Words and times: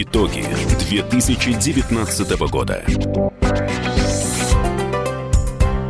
Итоги 0.00 0.44
2019 0.88 2.38
года. 2.52 2.84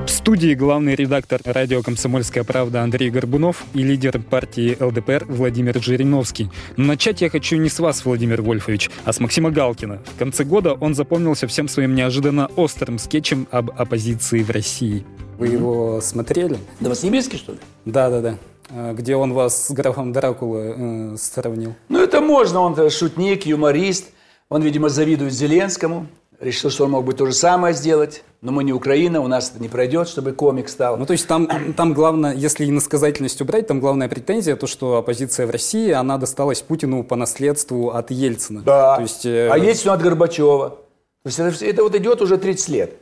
В 0.07 0.09
студии 0.09 0.55
главный 0.55 0.95
редактор 0.95 1.43
радио 1.45 1.83
«Комсомольская 1.83 2.43
правда» 2.43 2.81
Андрей 2.81 3.11
Горбунов 3.11 3.65
и 3.75 3.83
лидер 3.83 4.19
партии 4.19 4.79
ЛДПР 4.81 5.27
Владимир 5.29 5.79
Жириновский. 5.83 6.51
Но 6.79 6.87
начать 6.87 7.21
я 7.21 7.29
хочу 7.29 7.57
не 7.57 7.69
с 7.69 7.81
вас, 7.81 8.07
Владимир 8.07 8.41
Вольфович, 8.41 8.89
а 9.05 9.13
с 9.13 9.21
Максима 9.21 9.51
Галкина. 9.51 10.01
В 10.15 10.19
конце 10.19 10.43
года 10.45 10.73
он 10.73 10.95
запомнился 10.95 11.47
всем 11.47 11.69
своим 11.69 11.95
неожиданно 11.95 12.47
острым 12.57 12.99
скетчем 12.99 13.47
об 13.51 13.73
оппозиции 13.79 14.43
в 14.43 14.49
России. 14.49 15.05
Вы 15.37 15.49
его 15.49 16.01
смотрели? 16.01 16.57
Новосибирский, 16.81 17.37
что 17.37 17.53
ли? 17.53 17.59
Да-да-да. 17.85 18.31
А, 18.31 18.58
где 18.71 19.17
он 19.17 19.33
вас 19.33 19.67
с 19.67 19.71
графом 19.71 20.13
Дракулы 20.13 20.75
э, 20.77 21.17
сравнил. 21.17 21.75
Ну, 21.89 22.01
это 22.03 22.21
можно. 22.21 22.61
Он 22.61 22.91
шутник, 22.91 23.47
юморист. 23.47 24.07
Он, 24.49 24.63
видимо, 24.63 24.89
завидует 24.89 25.33
Зеленскому. 25.33 26.07
Решил, 26.41 26.71
что 26.71 26.85
он 26.85 26.93
мог 26.93 27.05
бы 27.05 27.15
то 27.15 27.27
же 27.27 27.33
самое 27.33 27.75
сделать. 27.75 28.23
Но 28.43 28.53
мы 28.53 28.63
не 28.63 28.73
Украина, 28.73 29.21
у 29.21 29.27
нас 29.27 29.51
это 29.51 29.61
не 29.61 29.69
пройдет, 29.69 30.09
чтобы 30.09 30.33
комик 30.33 30.69
стал. 30.69 30.97
Ну, 30.97 31.05
то 31.05 31.13
есть 31.13 31.27
там, 31.27 31.49
там 31.77 31.93
главное, 31.93 32.35
если 32.35 32.69
иносказательность 32.69 33.41
убрать, 33.41 33.67
там 33.67 33.81
главная 33.81 34.09
претензия, 34.09 34.55
то, 34.55 34.69
что 34.69 34.97
оппозиция 34.97 35.47
в 35.47 35.51
России, 35.51 35.91
она 35.91 36.17
досталась 36.17 36.63
Путину 36.63 37.03
по 37.03 37.17
наследству 37.17 37.91
от 37.91 38.13
Ельцина. 38.13 38.63
Да, 38.63 38.97
то 38.97 39.03
есть, 39.03 39.27
э... 39.27 39.49
а 39.51 39.59
Ельцину 39.59 39.93
от 39.93 40.03
Горбачева. 40.03 40.71
То 40.71 41.27
есть 41.27 41.39
это, 41.41 41.65
это 41.65 41.83
вот 41.83 41.95
идет 41.97 42.23
уже 42.23 42.39
30 42.39 42.69
лет. 42.69 42.99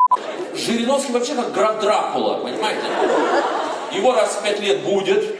Жириновский 0.56 1.12
вообще 1.12 1.34
как 1.34 1.52
граф 1.52 1.80
Дракула, 1.82 2.38
понимаете? 2.38 2.80
Его 3.94 4.12
раз 4.14 4.30
в 4.36 4.42
пять 4.42 4.60
лет 4.60 4.82
будет, 4.82 5.35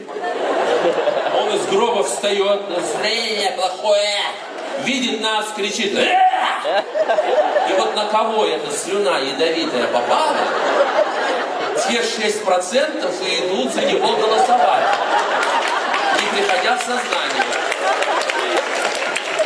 из 1.67 1.73
гроба 1.73 2.03
встает, 2.05 2.69
настроение 2.69 3.53
плохое, 3.53 4.21
видит 4.85 5.21
нас, 5.21 5.47
кричит, 5.57 5.97
«Э!» 5.97 6.83
и 7.69 7.73
вот 7.75 7.95
на 7.95 8.07
кого 8.07 8.47
эта 8.47 8.71
слюна 8.71 9.19
ядовитая 9.19 9.87
попала, 9.89 10.37
те 11.89 12.01
6% 12.01 13.25
и 13.25 13.47
идут 13.47 13.73
за 13.73 13.83
него 13.83 14.17
голосовать, 14.17 14.87
не 16.21 16.39
приходя 16.39 16.77
в 16.77 16.81
сознание. 16.81 17.45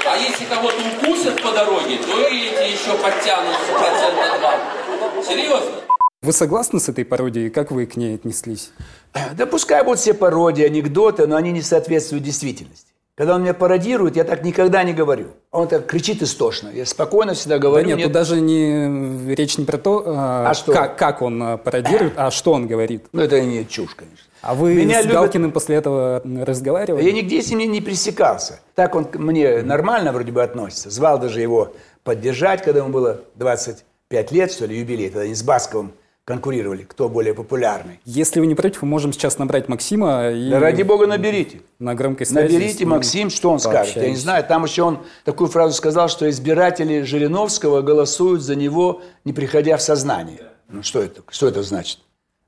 А 0.06 0.16
если 0.16 0.44
кого-то 0.46 0.77
укусят 0.77 1.40
по 1.42 1.52
дороге, 1.52 1.98
то 1.98 2.27
и 2.27 2.48
эти 2.48 2.72
еще 2.72 2.96
подтянутся 2.96 3.72
процента 3.72 4.38
два. 4.38 5.22
Серьезно? 5.22 5.99
Вы 6.22 6.34
согласны 6.34 6.80
с 6.80 6.88
этой 6.90 7.06
пародией? 7.06 7.48
Как 7.48 7.70
вы 7.70 7.86
к 7.86 7.96
ней 7.96 8.14
отнеслись? 8.14 8.72
Да 9.36 9.46
пускай 9.46 9.82
будут 9.82 10.00
все 10.00 10.12
пародии, 10.12 10.64
анекдоты, 10.64 11.27
но 11.27 11.34
они 11.36 11.50
не 11.50 11.62
соответствуют 11.62 12.24
действительности. 12.24 12.88
Когда 13.14 13.36
он 13.36 13.42
меня 13.42 13.54
пародирует, 13.54 14.16
я 14.16 14.24
так 14.24 14.44
никогда 14.44 14.82
не 14.84 14.92
говорю. 14.92 15.28
Он 15.50 15.66
так 15.66 15.86
кричит 15.86 16.22
истошно. 16.22 16.68
Я 16.68 16.84
спокойно 16.84 17.32
всегда 17.32 17.58
говорю. 17.58 17.84
Да 17.84 17.88
нет, 17.88 17.96
нет... 17.96 18.06
тут 18.06 18.12
даже 18.12 18.40
не, 18.40 19.34
речь 19.34 19.56
не 19.56 19.64
про 19.64 19.78
то, 19.78 20.04
а, 20.06 20.50
а 20.50 20.54
что? 20.54 20.72
Как, 20.72 20.98
как 20.98 21.22
он 21.22 21.42
а, 21.42 21.56
пародирует, 21.56 22.12
а 22.16 22.30
что 22.30 22.52
он 22.52 22.66
говорит. 22.66 23.06
Ну, 23.12 23.22
это 23.22 23.40
не 23.40 23.66
чушь, 23.66 23.94
конечно. 23.94 24.27
А 24.42 24.55
вы 24.55 24.74
меня 24.74 25.00
с 25.00 25.05
любят... 25.05 25.16
Галкиным 25.16 25.52
после 25.52 25.77
этого 25.77 26.22
разговаривали? 26.24 27.02
Я 27.02 27.12
нигде 27.12 27.42
с 27.42 27.50
ним 27.50 27.72
не 27.72 27.80
пересекался. 27.80 28.60
Так 28.74 28.94
он 28.94 29.08
мне 29.14 29.62
нормально 29.62 30.12
вроде 30.12 30.32
бы 30.32 30.42
относится. 30.42 30.90
Звал 30.90 31.18
даже 31.18 31.40
его 31.40 31.72
поддержать, 32.05 32.62
когда 32.62 32.80
ему 32.80 32.90
было 32.90 33.22
25 33.36 34.32
лет, 34.32 34.52
что 34.52 34.66
ли, 34.66 34.78
юбилей. 34.78 35.08
Тогда 35.08 35.22
они 35.22 35.34
с 35.34 35.42
Басковым 35.42 35.92
конкурировали, 36.31 36.84
кто 36.84 37.09
более 37.09 37.34
популярный. 37.34 37.98
Если 38.05 38.39
вы 38.39 38.47
не 38.47 38.55
против, 38.55 38.83
мы 38.83 38.89
можем 38.89 39.12
сейчас 39.12 39.39
набрать 39.39 39.69
Максима 39.69 40.31
и... 40.31 40.48
Да 40.48 40.61
ради 40.61 40.83
бога 40.83 41.09
наберите. 41.09 41.61
На 41.81 41.97
громкой 41.97 42.25
связи. 42.25 42.55
Наберите 42.55 42.86
Максим, 42.86 43.31
что 43.31 43.50
он 43.50 43.59
скажет. 43.59 43.97
Я 43.97 44.09
не 44.09 44.17
знаю, 44.17 44.45
там 44.45 44.64
еще 44.64 44.84
он 44.84 45.01
такую 45.25 45.51
фразу 45.51 45.75
сказал, 45.75 46.08
что 46.08 46.31
избиратели 46.31 47.03
Жириновского 47.03 47.83
голосуют 47.83 48.42
за 48.42 48.55
него, 48.55 49.02
не 49.24 49.33
приходя 49.33 49.77
в 49.77 49.83
сознание. 49.83 50.42
Ну 50.69 50.85
что 50.85 51.02
это, 51.02 51.23
что 51.30 51.48
это 51.48 51.64
значит? 51.64 51.98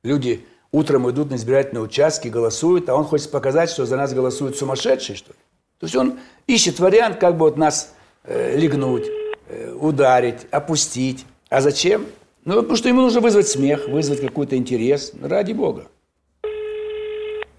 Люди 0.05 0.47
утром 0.71 1.11
идут 1.11 1.31
на 1.31 1.35
избирательные 1.35 1.83
участки, 1.83 2.29
голосуют, 2.29 2.89
а 2.89 2.95
он 2.95 3.03
хочет 3.03 3.33
показать, 3.33 3.69
что 3.69 3.85
за 3.85 3.97
нас 3.97 4.15
голосуют 4.15 4.57
сумасшедшие, 4.57 5.17
что 5.17 5.31
ли? 5.33 5.39
То 5.81 5.87
есть 5.87 5.97
он 5.97 6.21
ищет 6.47 6.79
вариант, 6.79 7.19
как 7.19 7.37
бы 7.37 7.47
вот 7.47 7.57
нас 7.57 7.95
э, 8.23 8.57
легнуть, 8.57 9.07
э, 9.49 9.73
ударить, 9.73 10.47
опустить. 10.53 11.27
А 11.49 11.61
зачем? 11.61 12.07
Ну, 12.45 12.57
потому 12.57 12.77
что 12.77 12.89
ему 12.89 13.03
нужно 13.03 13.21
вызвать 13.21 13.49
смех, 13.49 13.89
вызвать 13.89 14.21
какой-то 14.21 14.57
интерес. 14.57 15.13
Ради 15.23 15.53
бога. 15.53 15.87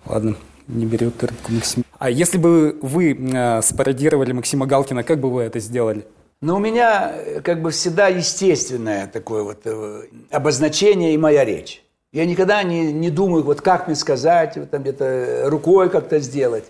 Ладно, 0.05 0.35
не 0.67 0.85
берет 0.85 1.17
трубку 1.17 1.51
Максим. 1.51 1.83
А 1.97 2.09
если 2.09 2.37
бы 2.37 2.77
вы 2.81 3.13
э, 3.13 3.61
спародировали 3.61 4.33
Максима 4.33 4.65
Галкина, 4.65 5.03
как 5.03 5.19
бы 5.19 5.29
вы 5.29 5.43
это 5.43 5.59
сделали? 5.59 6.05
Ну, 6.41 6.57
у 6.57 6.59
меня 6.59 7.13
э, 7.15 7.39
как 7.39 7.61
бы 7.61 7.71
всегда 7.71 8.09
естественное 8.09 9.07
такое 9.07 9.43
вот 9.43 9.61
э, 9.63 10.01
обозначение 10.29 11.13
и 11.13 11.17
моя 11.17 11.45
речь. 11.45 11.81
Я 12.11 12.25
никогда 12.25 12.61
не, 12.63 12.91
не 12.91 13.09
думаю, 13.09 13.43
вот 13.43 13.61
как 13.61 13.87
мне 13.87 13.95
сказать, 13.95 14.57
вот 14.57 14.69
там 14.69 14.81
где-то 14.81 15.43
рукой 15.45 15.89
как-то 15.89 16.19
сделать. 16.19 16.65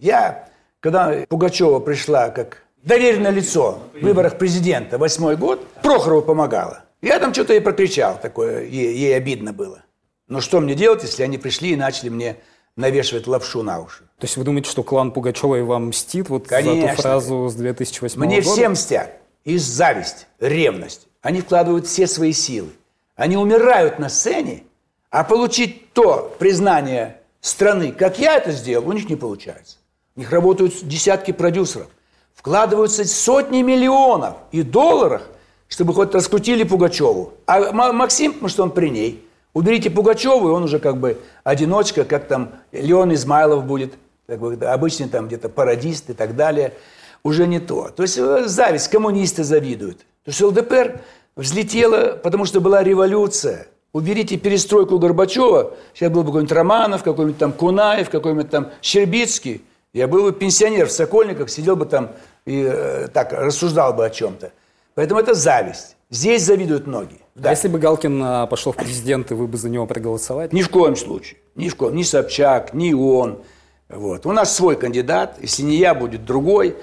Я, 0.00 0.48
когда 0.80 1.24
Пугачева 1.28 1.78
пришла 1.78 2.30
как 2.30 2.64
доверенное 2.82 3.30
лицо 3.30 3.78
в 3.94 4.02
выборах 4.02 4.36
президента, 4.36 4.98
восьмой 4.98 5.36
год, 5.36 5.64
Прохорову 5.82 6.22
помогала. 6.22 6.81
Я 7.02 7.18
там 7.18 7.34
что-то 7.34 7.52
ей 7.52 7.60
прокричал 7.60 8.18
такое, 8.18 8.64
ей, 8.64 8.94
ей 8.96 9.16
обидно 9.16 9.52
было. 9.52 9.82
Но 10.28 10.40
что 10.40 10.60
мне 10.60 10.74
делать, 10.74 11.02
если 11.02 11.24
они 11.24 11.36
пришли 11.36 11.72
и 11.72 11.76
начали 11.76 12.08
мне 12.08 12.36
навешивать 12.76 13.26
лапшу 13.26 13.62
на 13.62 13.80
уши? 13.80 14.04
То 14.18 14.26
есть 14.26 14.36
вы 14.36 14.44
думаете, 14.44 14.70
что 14.70 14.84
клан 14.84 15.10
Пугачевой 15.10 15.64
вам 15.64 15.88
мстит 15.88 16.28
вот 16.28 16.46
Конечно. 16.46 16.80
за 16.80 16.86
эту 16.86 17.02
фразу 17.02 17.48
с 17.48 17.54
2008 17.54 18.18
мне 18.20 18.36
года? 18.36 18.48
Мне 18.48 18.52
все 18.54 18.68
мстят. 18.68 19.10
Из 19.44 19.64
зависти, 19.64 20.26
ревность. 20.38 21.08
Они 21.20 21.40
вкладывают 21.40 21.88
все 21.88 22.06
свои 22.06 22.32
силы. 22.32 22.70
Они 23.16 23.36
умирают 23.36 23.98
на 23.98 24.08
сцене, 24.08 24.62
а 25.10 25.24
получить 25.24 25.92
то 25.92 26.34
признание 26.38 27.20
страны, 27.40 27.90
как 27.90 28.20
я 28.20 28.36
это 28.36 28.52
сделал, 28.52 28.88
у 28.88 28.92
них 28.92 29.10
не 29.10 29.16
получается. 29.16 29.78
У 30.14 30.20
них 30.20 30.30
работают 30.30 30.86
десятки 30.86 31.32
продюсеров. 31.32 31.88
Вкладываются 32.34 33.04
сотни 33.04 33.62
миллионов 33.62 34.36
и 34.52 34.62
долларов– 34.62 35.22
чтобы 35.72 35.94
хоть 35.94 36.14
раскрутили 36.14 36.64
Пугачеву. 36.64 37.32
А 37.46 37.72
Максим, 37.72 38.34
потому 38.34 38.50
что 38.50 38.62
он 38.62 38.72
при 38.72 38.90
ней. 38.90 39.26
Уберите 39.54 39.88
Пугачеву, 39.88 40.50
и 40.50 40.52
он 40.52 40.64
уже 40.64 40.78
как 40.78 40.98
бы 40.98 41.18
одиночка, 41.44 42.04
как 42.04 42.28
там 42.28 42.50
Леон 42.72 43.14
Измайлов 43.14 43.64
будет, 43.64 43.94
как 44.26 44.38
бы, 44.38 44.52
обычный 44.66 45.08
там 45.08 45.28
где-то 45.28 45.48
пародист 45.48 46.10
и 46.10 46.12
так 46.12 46.36
далее. 46.36 46.74
Уже 47.22 47.46
не 47.46 47.58
то. 47.58 47.88
То 47.88 48.02
есть 48.02 48.18
э, 48.18 48.44
зависть, 48.48 48.88
коммунисты 48.88 49.44
завидуют. 49.44 50.00
То 50.24 50.30
есть 50.30 50.42
ЛДПР 50.42 51.00
взлетела, 51.36 52.18
потому 52.22 52.44
что 52.44 52.60
была 52.60 52.82
революция. 52.82 53.66
Уберите 53.94 54.36
перестройку 54.36 54.98
Горбачева, 54.98 55.72
сейчас 55.94 56.12
был 56.12 56.20
бы 56.22 56.28
какой-нибудь 56.28 56.52
Романов, 56.52 57.02
какой-нибудь 57.02 57.38
там 57.38 57.52
Кунаев, 57.52 58.10
какой-нибудь 58.10 58.50
там 58.50 58.68
Щербицкий. 58.82 59.62
Я 59.94 60.06
был 60.06 60.24
бы 60.24 60.32
пенсионер 60.32 60.86
в 60.88 60.92
Сокольниках, 60.92 61.48
сидел 61.48 61.76
бы 61.76 61.86
там 61.86 62.10
и 62.44 62.62
э, 62.62 63.08
так 63.08 63.32
рассуждал 63.32 63.94
бы 63.94 64.04
о 64.04 64.10
чем-то. 64.10 64.52
Поэтому 64.94 65.20
это 65.20 65.34
зависть. 65.34 65.96
Здесь 66.10 66.42
завидуют 66.42 66.86
многие. 66.86 67.20
Да. 67.34 67.48
А 67.48 67.52
если 67.52 67.68
бы 67.68 67.78
Галкин 67.78 68.22
а, 68.22 68.46
пошел 68.46 68.72
в 68.72 68.76
президенты, 68.76 69.34
вы 69.34 69.46
бы 69.46 69.56
за 69.56 69.70
него 69.70 69.86
проголосовали? 69.86 70.50
Ни 70.52 70.62
в 70.62 70.68
коем 70.68 70.96
случае. 70.96 71.38
Ни 71.54 71.68
в 71.68 71.76
коем. 71.76 71.96
Ни 71.96 72.02
Собчак, 72.02 72.74
ни 72.74 72.92
он. 72.92 73.40
Вот. 73.88 74.26
У 74.26 74.32
нас 74.32 74.54
свой 74.54 74.76
кандидат. 74.76 75.38
Если 75.40 75.62
не 75.62 75.76
я, 75.76 75.94
будет 75.94 76.26
другой. 76.26 76.76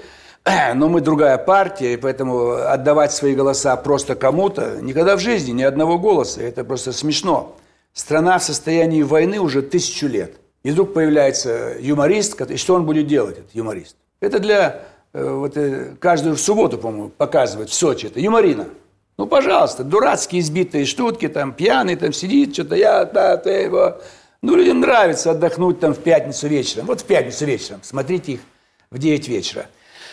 Но 0.74 0.88
мы 0.88 1.00
другая 1.00 1.38
партия, 1.38 1.94
и 1.94 1.96
поэтому 1.96 2.52
отдавать 2.52 3.12
свои 3.12 3.34
голоса 3.34 3.76
просто 3.76 4.16
кому-то 4.16 4.78
никогда 4.80 5.16
в 5.16 5.20
жизни, 5.20 5.52
ни 5.52 5.62
одного 5.62 5.98
голоса. 5.98 6.42
Это 6.42 6.64
просто 6.64 6.92
смешно. 6.92 7.56
Страна 7.92 8.38
в 8.38 8.44
состоянии 8.44 9.02
войны 9.02 9.38
уже 9.38 9.62
тысячу 9.62 10.06
лет. 10.06 10.36
И 10.62 10.70
вдруг 10.70 10.92
появляется 10.92 11.76
юморист, 11.80 12.40
и 12.40 12.56
что 12.56 12.74
он 12.74 12.84
будет 12.84 13.06
делать, 13.06 13.38
этот 13.38 13.54
юморист? 13.54 13.96
Это 14.20 14.38
для 14.38 14.82
вот 15.12 15.56
э, 15.56 15.96
каждую 15.98 16.36
субботу, 16.36 16.78
по-моему, 16.78 17.08
показывают 17.08 17.70
в 17.70 17.74
Сочи, 17.74 18.06
это 18.06 18.20
юморина. 18.20 18.66
Ну, 19.18 19.26
пожалуйста, 19.26 19.84
дурацкие 19.84 20.40
избитые 20.40 20.86
штуки, 20.86 21.28
там, 21.28 21.52
пьяный 21.52 21.96
там 21.96 22.12
сидит, 22.12 22.54
что-то 22.54 22.74
я, 22.76 23.04
да, 23.04 23.36
ты 23.36 23.50
его. 23.50 24.00
Ну, 24.40 24.56
людям 24.56 24.80
нравится 24.80 25.32
отдохнуть 25.32 25.80
там 25.80 25.92
в 25.92 25.98
пятницу 25.98 26.48
вечером. 26.48 26.86
Вот 26.86 27.02
в 27.02 27.04
пятницу 27.04 27.44
вечером. 27.44 27.80
Смотрите 27.82 28.32
их 28.32 28.40
в 28.90 28.98
9 28.98 29.28
вечера. 29.28 29.66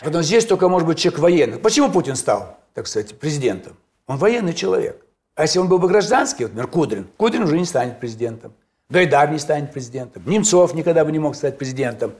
Потом 0.03 0.23
здесь 0.23 0.45
только, 0.45 0.67
может 0.67 0.87
быть, 0.87 0.97
человек 0.97 1.19
военный. 1.19 1.57
Почему 1.57 1.89
Путин 1.89 2.15
стал, 2.15 2.57
так 2.73 2.87
сказать, 2.87 3.17
президентом? 3.17 3.77
Он 4.07 4.17
военный 4.17 4.53
человек. 4.53 5.05
А 5.35 5.43
если 5.43 5.59
он 5.59 5.69
был 5.69 5.79
бы 5.79 5.87
гражданский, 5.87 6.43
вот, 6.43 6.53
например, 6.53 6.67
Кудрин, 6.67 7.07
Кудрин 7.17 7.43
уже 7.43 7.57
не 7.57 7.65
станет 7.65 7.99
президентом. 7.99 8.53
Гайдар 8.89 9.29
не 9.31 9.39
станет 9.39 9.71
президентом. 9.71 10.23
Немцов 10.25 10.73
никогда 10.73 11.05
бы 11.05 11.11
не 11.11 11.19
мог 11.19 11.35
стать 11.35 11.57
президентом. 11.57 12.11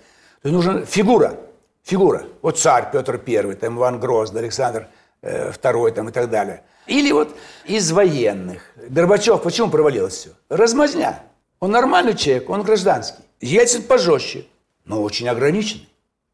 То 0.42 0.50
есть 0.50 0.54
нужна 0.54 0.86
фигура 0.86 1.38
фигура. 1.88 2.26
Вот 2.42 2.60
царь 2.60 2.92
Петр 2.92 3.20
I, 3.26 3.56
там 3.56 3.78
Иван 3.78 4.00
Грозный, 4.00 4.42
Александр 4.42 4.88
э, 5.22 5.52
II 5.52 5.92
там, 5.92 6.10
и 6.10 6.12
так 6.12 6.30
далее. 6.30 6.64
Или 6.86 7.12
вот 7.12 7.36
из 7.66 7.92
военных. 7.92 8.62
Горбачев 8.76 9.42
почему 9.42 9.70
провалилось 9.70 10.14
все? 10.14 10.30
Размазня. 10.50 11.24
Он 11.60 11.72
нормальный 11.72 12.14
человек, 12.14 12.50
он 12.50 12.64
гражданский. 12.64 13.24
Ельцин 13.40 13.84
пожестче, 13.84 14.46
но 14.86 15.02
очень 15.02 15.28
ограниченный. 15.30 15.90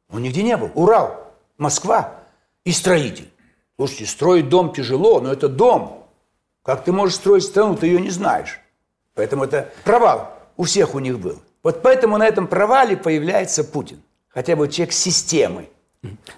Он 0.10 0.22
нигде 0.22 0.44
не 0.44 0.58
был. 0.58 0.72
Урал, 0.74 1.32
Москва 1.58 2.16
и 2.66 2.72
строитель. 2.72 3.30
Слушайте, 3.78 4.06
строить 4.06 4.50
дом 4.50 4.74
тяжело, 4.74 5.22
но 5.22 5.32
это 5.32 5.48
дом. 5.48 6.08
Как 6.64 6.84
ты 6.84 6.92
можешь 6.92 7.16
строить 7.16 7.44
страну, 7.44 7.76
ты 7.76 7.88
ее 7.88 8.02
не 8.02 8.10
знаешь. 8.10 8.60
Поэтому 9.16 9.44
это 9.44 9.72
провал 9.84 10.34
у 10.58 10.64
всех 10.64 10.96
у 10.96 11.00
них 11.00 11.20
был. 11.20 11.42
Вот 11.62 11.82
поэтому 11.82 12.18
на 12.18 12.28
этом 12.28 12.48
провале 12.48 12.98
появляется 12.98 13.64
Путин. 13.64 14.02
Хотя 14.34 14.56
бы 14.56 14.68
человек 14.68 14.94
системы. 14.94 15.70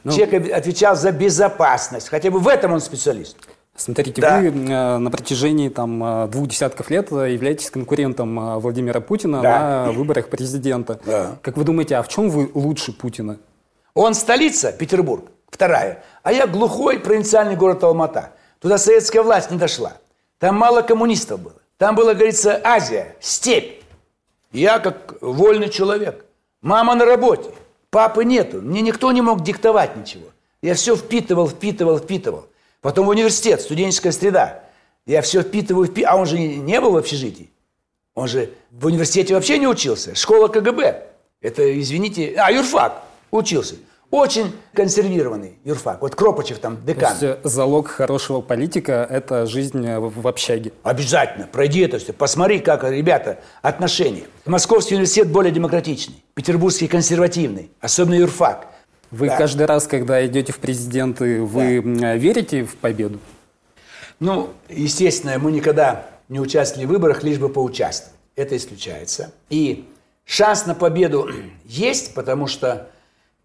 Ну, 0.03 0.11
человек 0.11 0.51
отвечал 0.53 0.95
за 0.95 1.11
безопасность. 1.11 2.09
Хотя 2.09 2.29
бы 2.29 2.39
в 2.39 2.47
этом 2.47 2.73
он 2.73 2.81
специалист. 2.81 3.37
Смотрите, 3.75 4.21
да. 4.21 4.39
вы 4.39 4.47
э, 4.47 4.97
на 4.97 5.11
протяжении 5.11 5.67
там, 5.67 6.01
э, 6.01 6.27
двух 6.29 6.47
десятков 6.47 6.89
лет 6.89 7.11
являетесь 7.11 7.69
конкурентом 7.69 8.39
э, 8.39 8.57
Владимира 8.59 9.01
Путина 9.01 9.41
да. 9.41 9.85
на 9.87 9.91
выборах 9.91 10.29
президента. 10.29 10.99
Да. 11.05 11.37
Как 11.41 11.57
вы 11.57 11.65
думаете, 11.65 11.97
а 11.97 12.03
в 12.03 12.07
чем 12.07 12.29
вы 12.29 12.49
лучше 12.53 12.93
Путина? 12.93 13.37
Он 13.93 14.13
столица, 14.13 14.71
Петербург, 14.71 15.25
вторая. 15.49 16.03
А 16.23 16.31
я 16.31 16.47
глухой 16.47 16.99
провинциальный 16.99 17.57
город 17.57 17.83
Алмата. 17.83 18.31
Туда 18.59 18.77
советская 18.77 19.23
власть 19.23 19.51
не 19.51 19.57
дошла. 19.57 19.93
Там 20.39 20.55
мало 20.55 20.81
коммунистов 20.81 21.41
было. 21.41 21.55
Там 21.77 21.95
была, 21.95 22.13
говорится, 22.13 22.61
Азия, 22.63 23.15
степь. 23.19 23.81
Я 24.53 24.79
как 24.79 25.15
вольный 25.21 25.69
человек. 25.69 26.23
Мама 26.61 26.95
на 26.95 27.03
работе, 27.03 27.51
папы 27.95 28.25
нету. 28.25 28.61
Мне 28.61 28.81
никто 28.81 29.09
не 29.13 29.21
мог 29.21 29.41
диктовать 29.41 29.95
ничего. 29.95 30.25
Я 30.61 30.73
все 30.73 30.97
впитывал, 30.97 31.47
впитывал, 31.47 31.97
впитывал. 31.97 32.49
Потом 32.81 33.05
в 33.05 33.09
университет, 33.09 33.61
студенческая 33.61 34.11
среда. 34.11 34.63
Я 35.05 35.21
все 35.21 35.43
впитываю, 35.43 35.85
впитываю. 35.85 36.13
А 36.13 36.19
он 36.19 36.25
же 36.25 36.37
не 36.37 36.81
был 36.81 36.91
в 36.91 36.97
общежитии. 36.97 37.49
Он 38.13 38.27
же 38.27 38.49
в 38.69 38.87
университете 38.87 39.33
вообще 39.33 39.59
не 39.59 39.67
учился. 39.67 40.13
Школа 40.13 40.49
КГБ. 40.49 41.07
Это, 41.39 41.79
извините... 41.79 42.35
А, 42.37 42.51
юрфак 42.51 43.01
учился. 43.31 43.75
Очень 44.11 44.53
консервированный 44.73 45.57
юрфак. 45.63 46.01
Вот 46.01 46.15
Кропачев 46.15 46.59
там 46.59 46.77
декан. 46.85 47.17
То 47.17 47.25
есть 47.25 47.39
э, 47.43 47.49
залог 47.49 47.87
хорошего 47.87 48.41
политика– 48.41 49.05
это 49.09 49.45
жизнь 49.45 49.85
э, 49.85 49.99
в, 49.99 50.21
в 50.21 50.27
общаге? 50.27 50.71
Обязательно. 50.83 51.47
Пройди 51.47 51.81
это 51.81 51.97
все. 51.97 52.13
Посмотри, 52.13 52.59
как, 52.59 52.83
ребята, 52.83 53.39
отношения. 53.61 54.23
Московский 54.45 54.95
университет 54.95 55.29
более 55.29 55.51
демократичный. 55.51 56.23
Петербургский 56.33 56.87
консервативный. 56.87 57.71
Особенно 57.81 58.15
юрфак. 58.15 58.67
Вы 59.11 59.27
да. 59.27 59.37
каждый 59.37 59.65
раз, 59.65 59.87
когда 59.87 60.25
идете 60.25 60.53
в 60.53 60.59
президенты, 60.59 61.41
вы 61.41 61.81
да. 61.81 62.15
верите 62.15 62.63
в 62.63 62.75
победу? 62.77 63.19
Ну, 64.19 64.49
естественно, 64.69 65.37
мы 65.39 65.51
никогда 65.51 66.07
не 66.29 66.39
участвовали 66.39 66.85
в 66.85 66.89
выборах, 66.89 67.23
лишь 67.23 67.37
бы 67.37 67.49
поучаствовать. 67.49 68.15
Это 68.35 68.55
исключается. 68.55 69.31
И 69.49 69.87
шанс 70.25 70.65
на 70.65 70.75
победу 70.75 71.29
есть, 71.65 72.13
потому 72.13 72.47
что 72.47 72.89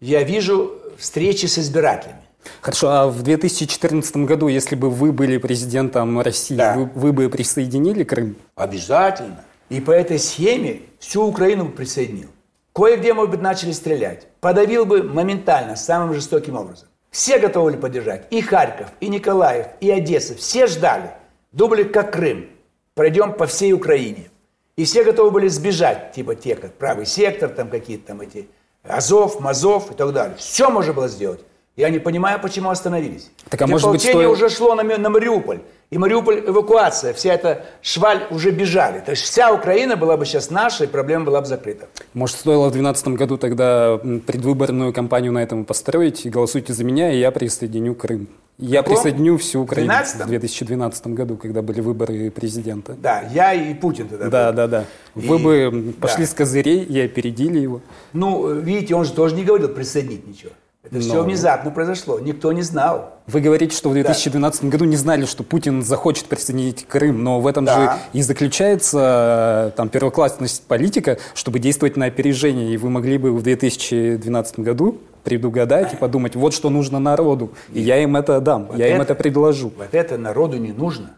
я 0.01 0.23
вижу 0.23 0.73
встречи 0.97 1.45
с 1.45 1.57
избирателями. 1.59 2.19
Хорошо, 2.59 2.89
а 2.89 3.07
в 3.07 3.21
2014 3.21 4.17
году, 4.17 4.47
если 4.47 4.75
бы 4.75 4.89
вы 4.89 5.11
были 5.11 5.37
президентом 5.37 6.19
России, 6.19 6.55
да. 6.55 6.75
вы, 6.75 6.85
вы 6.95 7.13
бы 7.13 7.29
присоединили 7.29 8.03
Крым? 8.03 8.35
Обязательно. 8.55 9.45
И 9.69 9.79
по 9.79 9.91
этой 9.91 10.19
схеме 10.19 10.81
всю 10.99 11.23
Украину 11.23 11.65
бы 11.65 11.71
присоединил. 11.71 12.29
Кое-где, 12.73 13.13
может 13.13 13.31
быть, 13.31 13.41
начали 13.41 13.71
стрелять. 13.71 14.27
Подавил 14.39 14.85
бы 14.85 15.03
моментально, 15.03 15.75
самым 15.75 16.13
жестоким 16.13 16.55
образом. 16.55 16.87
Все 17.11 17.37
готовы 17.37 17.71
были 17.71 17.81
поддержать. 17.81 18.25
И 18.31 18.41
Харьков, 18.41 18.87
и 19.01 19.07
Николаев, 19.07 19.67
и 19.81 19.91
Одесса. 19.91 20.35
Все 20.35 20.67
ждали. 20.67 21.11
Думали, 21.51 21.83
как 21.83 22.13
Крым. 22.13 22.49
Пройдем 22.95 23.33
по 23.33 23.45
всей 23.45 23.73
Украине. 23.73 24.29
И 24.77 24.85
все 24.85 25.03
готовы 25.03 25.31
были 25.31 25.47
сбежать, 25.47 26.13
типа 26.13 26.35
те, 26.35 26.55
как 26.55 26.73
правый 26.73 27.05
сектор, 27.05 27.49
там 27.49 27.69
какие-то 27.69 28.07
там 28.07 28.21
эти 28.21 28.47
Азов, 28.83 29.39
Мазов 29.39 29.91
и 29.91 29.93
так 29.93 30.11
далее. 30.13 30.35
Все 30.37 30.69
можно 30.69 30.93
было 30.93 31.07
сделать. 31.07 31.41
Я 31.77 31.89
не 31.89 31.99
понимаю, 31.99 32.39
почему 32.41 32.69
остановились. 32.69 33.31
Так, 33.49 33.61
а 33.61 33.67
может 33.67 33.89
быть, 33.89 34.01
стоит... 34.01 34.27
уже 34.27 34.49
шло 34.49 34.75
на, 34.75 34.83
на 34.83 35.09
Мариуполь. 35.09 35.61
И 35.89 35.97
Мариуполь 35.97 36.43
эвакуация, 36.45 37.13
вся 37.13 37.33
эта 37.33 37.65
шваль 37.81 38.27
уже 38.29 38.51
бежали. 38.51 38.99
То 38.99 39.11
есть 39.11 39.23
вся 39.23 39.51
Украина 39.53 39.95
была 39.95 40.17
бы 40.17 40.25
сейчас 40.25 40.49
наша, 40.49 40.83
и 40.83 40.87
проблема 40.87 41.25
была 41.25 41.41
бы 41.41 41.47
закрыта. 41.47 41.87
Может, 42.13 42.37
стоило 42.37 42.67
в 42.67 42.71
2012 42.71 43.07
году 43.09 43.37
тогда 43.37 43.97
предвыборную 43.97 44.93
кампанию 44.93 45.31
на 45.31 45.43
этом 45.43 45.65
построить, 45.65 46.29
голосуйте 46.29 46.73
за 46.73 46.83
меня, 46.83 47.11
и 47.11 47.19
я 47.19 47.31
присоединю 47.31 47.95
Крым. 47.95 48.27
Я 48.61 48.83
Каком? 48.83 48.95
присоединю 48.95 49.37
всю 49.37 49.61
Украину 49.61 49.87
12 49.91 50.21
в 50.21 50.27
2012 50.27 51.07
году, 51.07 51.35
когда 51.35 51.63
были 51.63 51.81
выборы 51.81 52.29
президента. 52.29 52.95
Да, 53.01 53.21
я 53.33 53.53
и 53.53 53.73
Путин 53.73 54.07
тогда 54.07 54.29
Да, 54.29 54.49
был. 54.51 54.55
да, 54.55 54.67
да. 54.67 54.85
Вы 55.15 55.39
и, 55.39 55.43
бы 55.43 55.93
пошли 55.99 56.25
да. 56.25 56.29
с 56.31 56.33
козырей 56.35 56.83
и 56.83 56.99
опередили 56.99 57.57
его. 57.59 57.81
Ну, 58.13 58.53
видите, 58.53 58.93
он 58.93 59.03
же 59.05 59.13
тоже 59.13 59.33
не 59.35 59.43
говорил 59.43 59.69
присоединить 59.69 60.27
ничего. 60.27 60.51
Это 60.83 60.95
Но... 60.95 61.01
все 61.01 61.23
внезапно 61.23 61.69
произошло, 61.69 62.19
никто 62.19 62.51
не 62.51 62.63
знал. 62.63 63.19
Вы 63.27 63.41
говорите, 63.41 63.75
что 63.75 63.89
в 63.89 63.93
2012 63.93 64.61
да. 64.63 64.67
году 64.67 64.85
не 64.85 64.95
знали, 64.95 65.25
что 65.25 65.43
Путин 65.43 65.83
захочет 65.83 66.25
присоединить 66.25 66.87
Крым, 66.87 67.23
но 67.23 67.39
в 67.39 67.45
этом 67.45 67.65
да. 67.65 67.75
же 67.75 67.99
и 68.13 68.21
заключается 68.23 69.69
э, 69.69 69.77
там, 69.77 69.89
первоклассность 69.89 70.63
политика, 70.63 71.19
чтобы 71.35 71.59
действовать 71.59 71.97
на 71.97 72.05
опережение. 72.05 72.73
И 72.73 72.77
вы 72.77 72.89
могли 72.89 73.19
бы 73.19 73.31
в 73.31 73.43
2012 73.43 74.59
году 74.59 74.97
предугадать 75.23 75.93
и 75.93 75.97
подумать, 75.97 76.35
вот 76.35 76.53
что 76.53 76.71
нужно 76.71 76.97
народу, 76.97 77.51
и 77.71 77.79
я 77.79 78.01
им 78.01 78.15
это 78.15 78.41
дам, 78.41 78.65
вот 78.65 78.77
я 78.79 78.87
это, 78.87 78.95
им 78.95 79.01
это 79.01 79.13
предложу. 79.13 79.71
Вот 79.77 79.93
это 79.93 80.17
народу 80.17 80.57
не 80.57 80.71
нужно. 80.71 81.11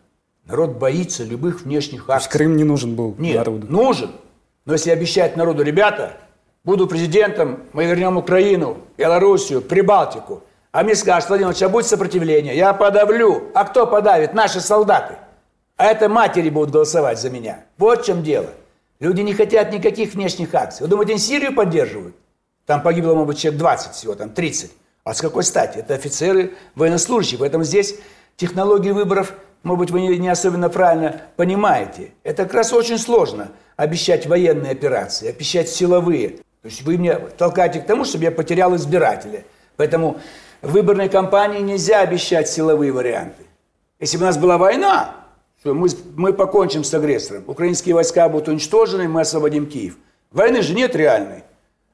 Народ 0.45 0.71
боится 0.71 1.23
любых 1.23 1.63
внешних 1.63 2.01
акций. 2.01 2.07
То 2.07 2.15
есть 2.15 2.29
Крым 2.29 2.57
не 2.57 2.65
нужен 2.65 2.95
был 2.95 3.15
Нет, 3.17 3.37
народу? 3.37 3.67
нужен. 3.69 4.11
Но 4.65 4.73
если 4.73 4.91
обещать 4.91 5.37
народу, 5.37 5.63
ребята, 5.63 6.17
буду 6.63 6.87
президентом, 6.87 7.63
мы 7.73 7.85
вернем 7.85 8.17
Украину, 8.17 8.77
Белоруссию, 8.97 9.61
Прибалтику. 9.61 10.43
А 10.71 10.83
мне 10.83 10.95
скажут, 10.95 11.29
Владимир 11.29 11.51
Ильич, 11.51 11.61
а 11.61 11.69
будет 11.69 11.85
сопротивление? 11.85 12.55
Я 12.55 12.73
подавлю. 12.73 13.51
А 13.53 13.65
кто 13.65 13.85
подавит? 13.85 14.33
Наши 14.33 14.59
солдаты. 14.59 15.15
А 15.77 15.85
это 15.85 16.09
матери 16.09 16.49
будут 16.49 16.71
голосовать 16.71 17.19
за 17.19 17.29
меня. 17.29 17.65
Вот 17.77 18.01
в 18.01 18.05
чем 18.05 18.23
дело. 18.23 18.49
Люди 18.99 19.21
не 19.21 19.33
хотят 19.33 19.71
никаких 19.71 20.13
внешних 20.13 20.53
акций. 20.55 20.83
Вы 20.83 20.87
думаете, 20.87 21.13
они 21.13 21.19
Сирию 21.19 21.53
поддерживают? 21.53 22.15
Там 22.65 22.81
погибло, 22.81 23.13
может 23.13 23.27
быть, 23.27 23.37
человек 23.39 23.59
20 23.59 23.93
всего, 23.93 24.15
там 24.15 24.29
30. 24.29 24.71
А 25.03 25.13
с 25.13 25.21
какой 25.21 25.43
стати? 25.43 25.79
Это 25.79 25.93
офицеры, 25.93 26.53
военнослужащие. 26.75 27.37
Поэтому 27.39 27.65
здесь 27.65 27.95
технологии 28.37 28.91
выборов, 28.91 29.33
может 29.63 29.79
быть, 29.79 29.91
вы 29.91 30.17
не 30.17 30.29
особенно 30.29 30.69
правильно 30.69 31.21
понимаете. 31.35 32.13
Это 32.23 32.45
как 32.45 32.53
раз 32.53 32.71
очень 32.71 32.97
сложно 32.97 33.51
обещать 33.75 34.25
военные 34.25 34.71
операции, 34.71 35.29
обещать 35.29 35.69
силовые. 35.69 36.39
То 36.63 36.69
есть 36.69 36.81
вы 36.83 36.97
мне 36.97 37.15
толкаете 37.15 37.81
к 37.81 37.85
тому, 37.85 38.05
чтобы 38.05 38.23
я 38.23 38.31
потерял 38.31 38.73
избирателя. 38.75 39.43
Поэтому 39.75 40.17
в 40.61 40.71
выборной 40.71 41.09
кампании 41.09 41.59
нельзя 41.59 41.99
обещать 41.99 42.47
силовые 42.47 42.93
варианты. 42.93 43.43
Если 43.99 44.15
бы 44.17 44.23
у 44.23 44.27
нас 44.27 44.37
была 44.37 44.57
война, 44.57 45.13
что 45.59 45.73
мы, 45.73 45.89
мы 46.15 46.31
покончим 46.31 46.85
с 46.85 46.93
агрессором, 46.93 47.43
украинские 47.47 47.95
войска 47.95 48.29
будут 48.29 48.47
уничтожены, 48.47 49.09
мы 49.09 49.21
освободим 49.21 49.67
Киев. 49.67 49.97
Войны 50.31 50.61
же 50.61 50.73
нет 50.73 50.95
реальной. 50.95 51.43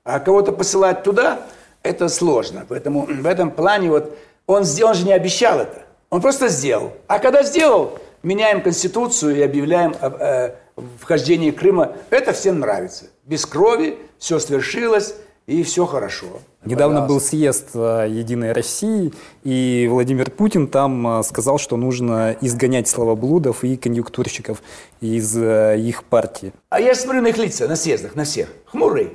А 0.03 0.19
кого-то 0.19 0.51
посылать 0.51 1.01
туда, 1.01 1.39
это 1.81 2.07
сложно. 2.07 2.65
Поэтому 2.69 3.07
в 3.07 3.25
этом 3.25 3.49
плане 3.49 3.89
вот 3.89 4.15
он, 4.45 4.65
он 4.83 4.93
же 4.93 5.03
не 5.03 5.13
обещал 5.13 5.59
это. 5.59 5.81
Он 6.11 6.21
просто 6.21 6.47
сделал. 6.47 6.93
А 7.07 7.17
когда 7.17 7.41
сделал, 7.41 7.99
меняем 8.23 8.61
Конституцию 8.61 9.38
и 9.38 9.41
объявляем 9.41 9.95
о 9.99 10.55
вхождении 10.99 11.51
Крыма. 11.51 11.93
Это 12.09 12.33
всем 12.33 12.59
нравится. 12.59 13.05
Без 13.25 13.45
крови, 13.45 13.97
все 14.17 14.39
свершилось, 14.39 15.15
и 15.49 15.63
все 15.63 15.85
хорошо. 15.85 16.27
Недавно 16.63 17.07
был 17.07 17.19
съезд 17.19 17.69
э, 17.73 18.05
Единой 18.07 18.51
России, 18.51 19.11
и 19.43 19.88
Владимир 19.89 20.29
Путин 20.29 20.67
там 20.67 21.19
э, 21.19 21.23
сказал, 21.23 21.57
что 21.57 21.75
нужно 21.75 22.35
изгонять 22.41 22.88
словоблудов 22.88 23.63
и 23.63 23.75
конъюнктурщиков 23.75 24.61
из 25.01 25.35
э, 25.35 25.79
их 25.79 26.03
партии. 26.03 26.53
А 26.69 26.79
я 26.79 26.93
смотрю 26.93 27.21
на 27.21 27.27
их 27.27 27.38
лица 27.38 27.67
на 27.67 27.75
съездах, 27.75 28.15
на 28.15 28.25
всех. 28.25 28.49
Хмурые. 28.65 29.11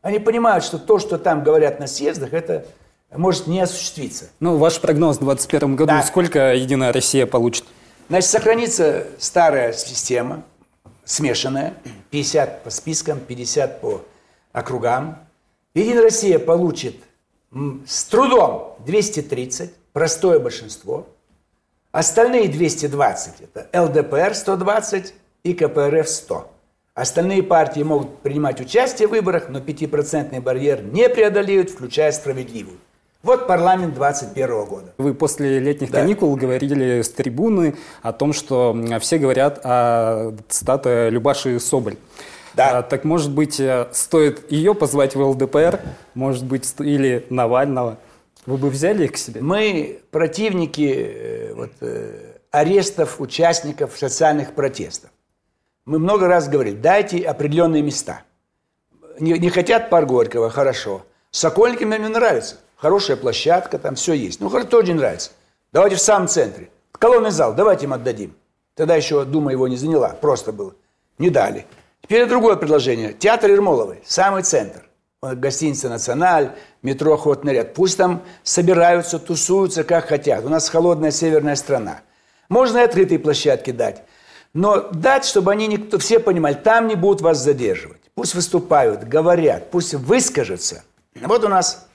Они 0.00 0.18
понимают, 0.18 0.64
что 0.64 0.78
то, 0.78 0.98
что 0.98 1.18
там 1.18 1.44
говорят 1.44 1.78
на 1.78 1.86
съездах, 1.86 2.32
это 2.32 2.64
может 3.14 3.46
не 3.46 3.60
осуществиться. 3.60 4.26
Ну, 4.40 4.56
ваш 4.56 4.80
прогноз 4.80 5.16
в 5.16 5.24
2021 5.24 5.76
году, 5.76 5.88
да. 5.88 6.02
сколько 6.02 6.54
Единая 6.54 6.92
Россия 6.92 7.26
получит? 7.26 7.64
Значит, 8.08 8.30
сохранится 8.30 9.06
старая 9.18 9.72
система, 9.72 10.44
смешанная, 11.04 11.74
50 12.10 12.62
по 12.62 12.70
спискам, 12.70 13.18
50 13.18 13.80
по 13.80 14.04
округам. 14.52 15.18
Единая 15.74 16.04
Россия 16.04 16.38
получит 16.38 16.96
с 17.86 18.04
трудом 18.04 18.76
230, 18.86 19.72
простое 19.92 20.38
большинство. 20.38 21.08
Остальные 21.90 22.48
220– 22.48 23.34
это 23.40 23.82
ЛДПР 23.82 24.34
120 24.34 25.14
и 25.42 25.54
КПРФ 25.54 26.08
100. 26.08 26.52
Остальные 26.94 27.42
партии 27.42 27.82
могут 27.82 28.20
принимать 28.20 28.60
участие 28.60 29.08
в 29.08 29.10
выборах, 29.10 29.48
но 29.48 29.58
5% 29.58 30.40
барьер 30.40 30.82
не 30.82 31.08
преодолеют, 31.08 31.70
включая 31.70 32.12
справедливую. 32.12 32.78
Вот 33.22 33.46
парламент 33.46 33.94
21 33.94 34.64
года. 34.66 34.92
Вы 34.98 35.14
после 35.14 35.58
летних 35.58 35.90
да. 35.90 36.00
каникул 36.00 36.34
говорили 36.36 37.02
с 37.02 37.08
трибуны 37.10 37.74
о 38.02 38.12
том, 38.12 38.32
что 38.32 38.76
все 39.00 39.18
говорят 39.18 39.60
о 39.64 40.34
цитате 40.48 41.10
Любаши 41.10 41.58
Соболь. 41.58 41.96
Да. 42.54 42.78
А, 42.78 42.82
так 42.82 43.04
может 43.04 43.32
быть, 43.32 43.60
э, 43.60 43.88
стоит 43.92 44.50
ее 44.50 44.74
позвать 44.74 45.14
в 45.14 45.20
ЛДПР, 45.20 45.80
может 46.14 46.44
быть, 46.44 46.74
или 46.78 47.26
Навального? 47.28 47.98
Вы 48.46 48.56
бы 48.56 48.70
взяли 48.70 49.04
их 49.04 49.12
к 49.12 49.16
себе? 49.18 49.42
Мы 49.42 50.00
противники 50.10 50.94
э, 50.96 51.54
вот, 51.54 51.72
э, 51.82 52.36
арестов 52.50 53.20
участников 53.20 53.98
социальных 53.98 54.54
протестов. 54.54 55.10
Мы 55.84 55.98
много 55.98 56.28
раз 56.28 56.48
говорили, 56.48 56.76
дайте 56.76 57.22
определенные 57.22 57.82
места. 57.82 58.22
Не, 59.20 59.38
не 59.38 59.50
хотят 59.50 59.90
пар 59.90 60.06
Горького, 60.06 60.48
хорошо. 60.48 61.04
Сокольники 61.30 61.84
мне 61.84 61.98
не 61.98 62.08
нравится. 62.08 62.56
Хорошая 62.76 63.16
площадка, 63.16 63.78
там 63.78 63.94
все 63.94 64.12
есть. 64.12 64.40
Ну, 64.40 64.48
хорошо, 64.48 64.68
тоже 64.68 64.88
не 64.88 64.94
нравится. 64.94 65.30
Давайте 65.72 65.96
в 65.96 66.00
самом 66.00 66.28
центре. 66.28 66.70
Колонный 66.92 67.30
зал, 67.30 67.54
давайте 67.54 67.84
им 67.84 67.92
отдадим. 67.92 68.34
Тогда 68.74 68.94
еще 68.94 69.24
Дума 69.24 69.52
его 69.52 69.66
не 69.68 69.76
заняла, 69.76 70.10
просто 70.10 70.52
было. 70.52 70.74
Не 71.18 71.30
дали. 71.30 71.66
Теперь 72.02 72.28
другое 72.28 72.56
предложение. 72.56 73.12
Театр 73.14 73.50
Ермоловой, 73.50 74.02
самый 74.06 74.42
центр. 74.42 74.82
Гостиница 75.22 75.88
«Националь», 75.88 76.52
метро 76.82 77.14
«Охотный 77.14 77.54
ряд». 77.54 77.74
Пусть 77.74 77.96
там 77.96 78.22
собираются, 78.44 79.18
тусуются, 79.18 79.82
как 79.82 80.06
хотят. 80.06 80.44
У 80.44 80.48
нас 80.48 80.68
холодная 80.68 81.10
северная 81.10 81.56
страна. 81.56 82.02
Можно 82.48 82.78
и 82.78 82.82
открытые 82.82 83.18
площадки 83.18 83.70
дать. 83.70 84.04
Но 84.52 84.88
дать, 84.92 85.24
чтобы 85.24 85.52
они 85.52 85.66
никто, 85.66 85.98
все 85.98 86.20
понимали, 86.20 86.54
там 86.54 86.86
не 86.86 86.94
будут 86.94 87.22
вас 87.22 87.38
задерживать. 87.38 88.00
Пусть 88.14 88.34
выступают, 88.34 89.04
говорят, 89.04 89.70
пусть 89.70 89.94
выскажутся. 89.94 90.84
Вот 91.20 91.44
у 91.44 91.48
нас 91.48 91.86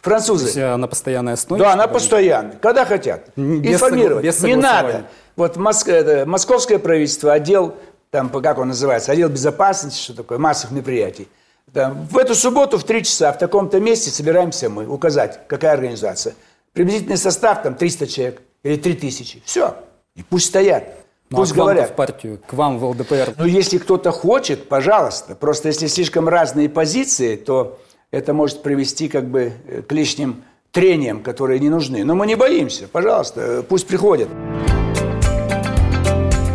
французы. 0.00 0.44
То 0.44 0.48
есть 0.48 0.58
она 0.58 0.86
постоянная 0.86 1.34
основе? 1.34 1.62
Да, 1.62 1.72
она 1.72 1.86
постоянная. 1.86 2.56
Когда 2.56 2.84
хотят. 2.84 3.28
Без 3.36 3.74
Информировать. 3.74 4.24
без 4.24 4.42
не 4.42 4.56
надо. 4.56 5.06
Вот 5.36 5.56
Моск... 5.56 5.88
это, 5.88 6.26
московское 6.26 6.78
правительство, 6.78 7.32
отдел, 7.32 7.74
там, 8.10 8.28
как 8.28 8.58
он 8.58 8.68
называется, 8.68 9.12
отдел 9.12 9.28
безопасности, 9.28 10.00
что 10.00 10.14
такое, 10.14 10.38
массовых 10.38 10.72
мероприятий. 10.72 11.28
Там, 11.72 12.06
в 12.06 12.18
эту 12.18 12.34
субботу 12.34 12.78
в 12.78 12.84
3 12.84 13.04
часа 13.04 13.32
в 13.32 13.38
таком-то 13.38 13.78
месте 13.78 14.10
собираемся 14.10 14.68
мы, 14.68 14.86
указать, 14.86 15.40
какая 15.46 15.72
организация. 15.72 16.34
Приблизительный 16.72 17.16
состав 17.16 17.62
там 17.62 17.74
300 17.74 18.06
человек 18.06 18.42
или 18.62 18.76
3000. 18.76 19.42
Все. 19.44 19.76
И 20.16 20.22
пусть 20.22 20.46
стоят. 20.46 20.84
Ну, 21.30 21.38
пусть 21.38 21.52
а 21.52 21.54
к 21.54 21.58
говорят. 21.58 21.90
в 21.90 21.92
партию, 21.94 22.40
к 22.44 22.52
вам 22.54 22.78
в 22.78 22.84
ЛДПР. 22.84 23.34
Ну, 23.38 23.44
если 23.44 23.78
кто-то 23.78 24.10
хочет, 24.10 24.68
пожалуйста. 24.68 25.36
Просто 25.36 25.68
если 25.68 25.86
слишком 25.86 26.28
разные 26.28 26.68
позиции, 26.68 27.36
то 27.36 27.78
это 28.10 28.34
может 28.34 28.62
привести 28.62 29.08
как 29.08 29.28
бы 29.28 29.52
э, 29.66 29.82
к 29.82 29.92
лишним 29.92 30.42
трениям, 30.72 31.22
которые 31.22 31.60
не 31.60 31.68
нужны. 31.68 32.04
Но 32.04 32.14
мы 32.14 32.26
не 32.26 32.34
боимся. 32.36 32.88
Пожалуйста, 32.88 33.40
э, 33.40 33.62
пусть 33.62 33.86
приходят. 33.86 34.28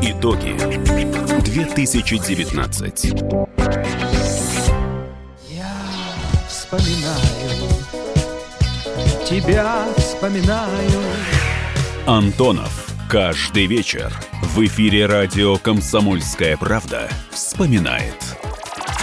Итоги 0.01 0.55
2019. 1.45 3.13
Я 5.49 5.73
вспоминаю, 6.47 7.69
тебя 9.27 9.85
вспоминаю. 9.97 11.01
Антонов. 12.05 12.81
Каждый 13.09 13.67
вечер 13.67 14.11
в 14.41 14.65
эфире 14.65 15.05
радио 15.05 15.57
«Комсомольская 15.57 16.57
правда» 16.57 17.07
вспоминает. 17.29 18.24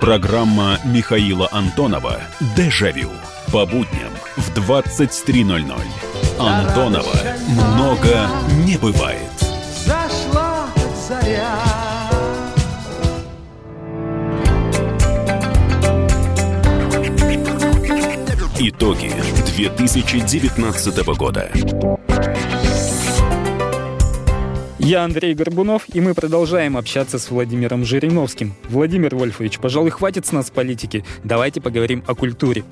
Программа 0.00 0.78
Михаила 0.84 1.48
Антонова 1.50 2.20
«Дежавю» 2.56 3.10
по 3.52 3.66
будням 3.66 4.12
в 4.36 4.56
23.00. 4.56 5.82
Антонова 6.38 7.14
много 7.74 8.28
не 8.64 8.76
бывает. 8.76 9.18
Зашла 9.84 10.68
заря. 11.08 11.58
Итоги 18.60 19.12
2019 19.56 21.06
года. 21.16 21.50
Я 24.78 25.02
Андрей 25.02 25.34
Горбунов, 25.34 25.92
и 25.92 26.00
мы 26.00 26.14
продолжаем 26.14 26.76
общаться 26.76 27.18
с 27.18 27.30
Владимиром 27.30 27.84
Жириновским. 27.84 28.54
Владимир 28.68 29.16
Вольфович, 29.16 29.58
пожалуй, 29.58 29.90
хватит 29.90 30.24
с 30.24 30.30
нас 30.30 30.50
политики. 30.50 31.04
Давайте 31.24 31.60
поговорим 31.60 32.04
о 32.06 32.14
культуре. 32.14 32.62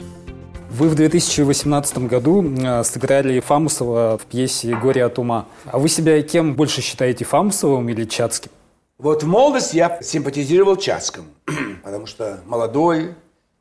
Вы 0.70 0.88
в 0.88 0.94
2018 0.94 1.98
году 2.06 2.44
э, 2.44 2.84
сыграли 2.84 3.40
Фамусова 3.40 4.18
в 4.18 4.26
пьесе 4.26 4.76
«Горе 4.76 5.04
от 5.04 5.18
ума». 5.18 5.46
А 5.64 5.80
вы 5.80 5.88
себя 5.88 6.22
кем 6.22 6.54
больше 6.54 6.80
считаете, 6.80 7.24
Фамусовым 7.24 7.88
или 7.88 8.04
Чацким? 8.04 8.52
Вот 8.98 9.24
в 9.24 9.26
молодости 9.26 9.76
я 9.76 10.00
симпатизировал 10.00 10.76
Чацкому, 10.76 11.26
потому 11.82 12.06
что 12.06 12.40
молодой, 12.46 13.14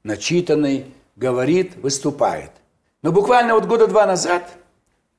начитанный, 0.03 0.85
говорит, 1.15 1.77
выступает. 1.77 2.51
Но 3.01 3.11
буквально 3.11 3.55
вот 3.55 3.65
года 3.65 3.87
два 3.87 4.05
назад 4.05 4.55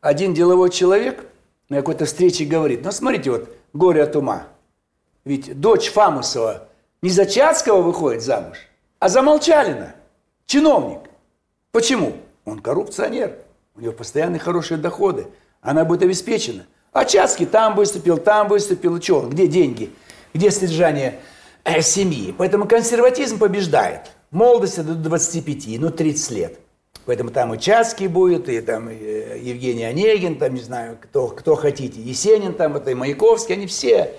один 0.00 0.32
деловой 0.32 0.70
человек 0.70 1.26
на 1.68 1.76
какой-то 1.76 2.04
встрече 2.04 2.44
говорит, 2.44 2.84
ну 2.84 2.92
смотрите, 2.92 3.30
вот 3.30 3.54
горе 3.72 4.02
от 4.02 4.16
ума. 4.16 4.46
Ведь 5.24 5.58
дочь 5.58 5.90
Фамусова 5.90 6.68
не 7.02 7.10
за 7.10 7.26
Чацкого 7.26 7.82
выходит 7.82 8.22
замуж, 8.22 8.58
а 8.98 9.08
за 9.08 9.22
Молчалина, 9.22 9.94
чиновник. 10.46 11.00
Почему? 11.72 12.14
Он 12.44 12.60
коррупционер, 12.60 13.38
у 13.74 13.80
него 13.80 13.92
постоянные 13.92 14.38
хорошие 14.38 14.78
доходы, 14.78 15.26
она 15.60 15.84
будет 15.84 16.02
обеспечена. 16.02 16.66
А 16.92 17.04
Чацкий 17.04 17.44
там 17.44 17.74
выступил, 17.74 18.18
там 18.18 18.48
выступил, 18.48 18.96
и 18.96 19.02
что, 19.02 19.20
он? 19.20 19.30
где 19.30 19.46
деньги, 19.46 19.90
где 20.32 20.50
содержание 20.50 21.20
э, 21.64 21.82
семьи? 21.82 22.34
Поэтому 22.36 22.66
консерватизм 22.66 23.38
побеждает. 23.38 24.12
Молодость 24.30 24.82
до 24.84 24.94
25, 24.94 25.78
ну 25.78 25.90
30 25.90 26.30
лет. 26.30 26.58
Поэтому 27.06 27.30
там 27.30 27.54
и 27.54 27.58
Чацкий 27.58 28.08
будет, 28.08 28.48
и 28.48 28.60
там 28.60 28.90
и 28.90 28.96
э, 28.96 29.38
Евгений 29.40 29.84
Онегин, 29.84 30.38
там, 30.38 30.54
не 30.54 30.60
знаю, 30.60 30.98
кто, 31.00 31.28
кто 31.28 31.54
хотите, 31.54 32.00
Есенин 32.00 32.52
там, 32.52 32.76
это 32.76 32.90
и 32.90 32.94
Маяковский, 32.94 33.54
они 33.54 33.68
все 33.68 34.10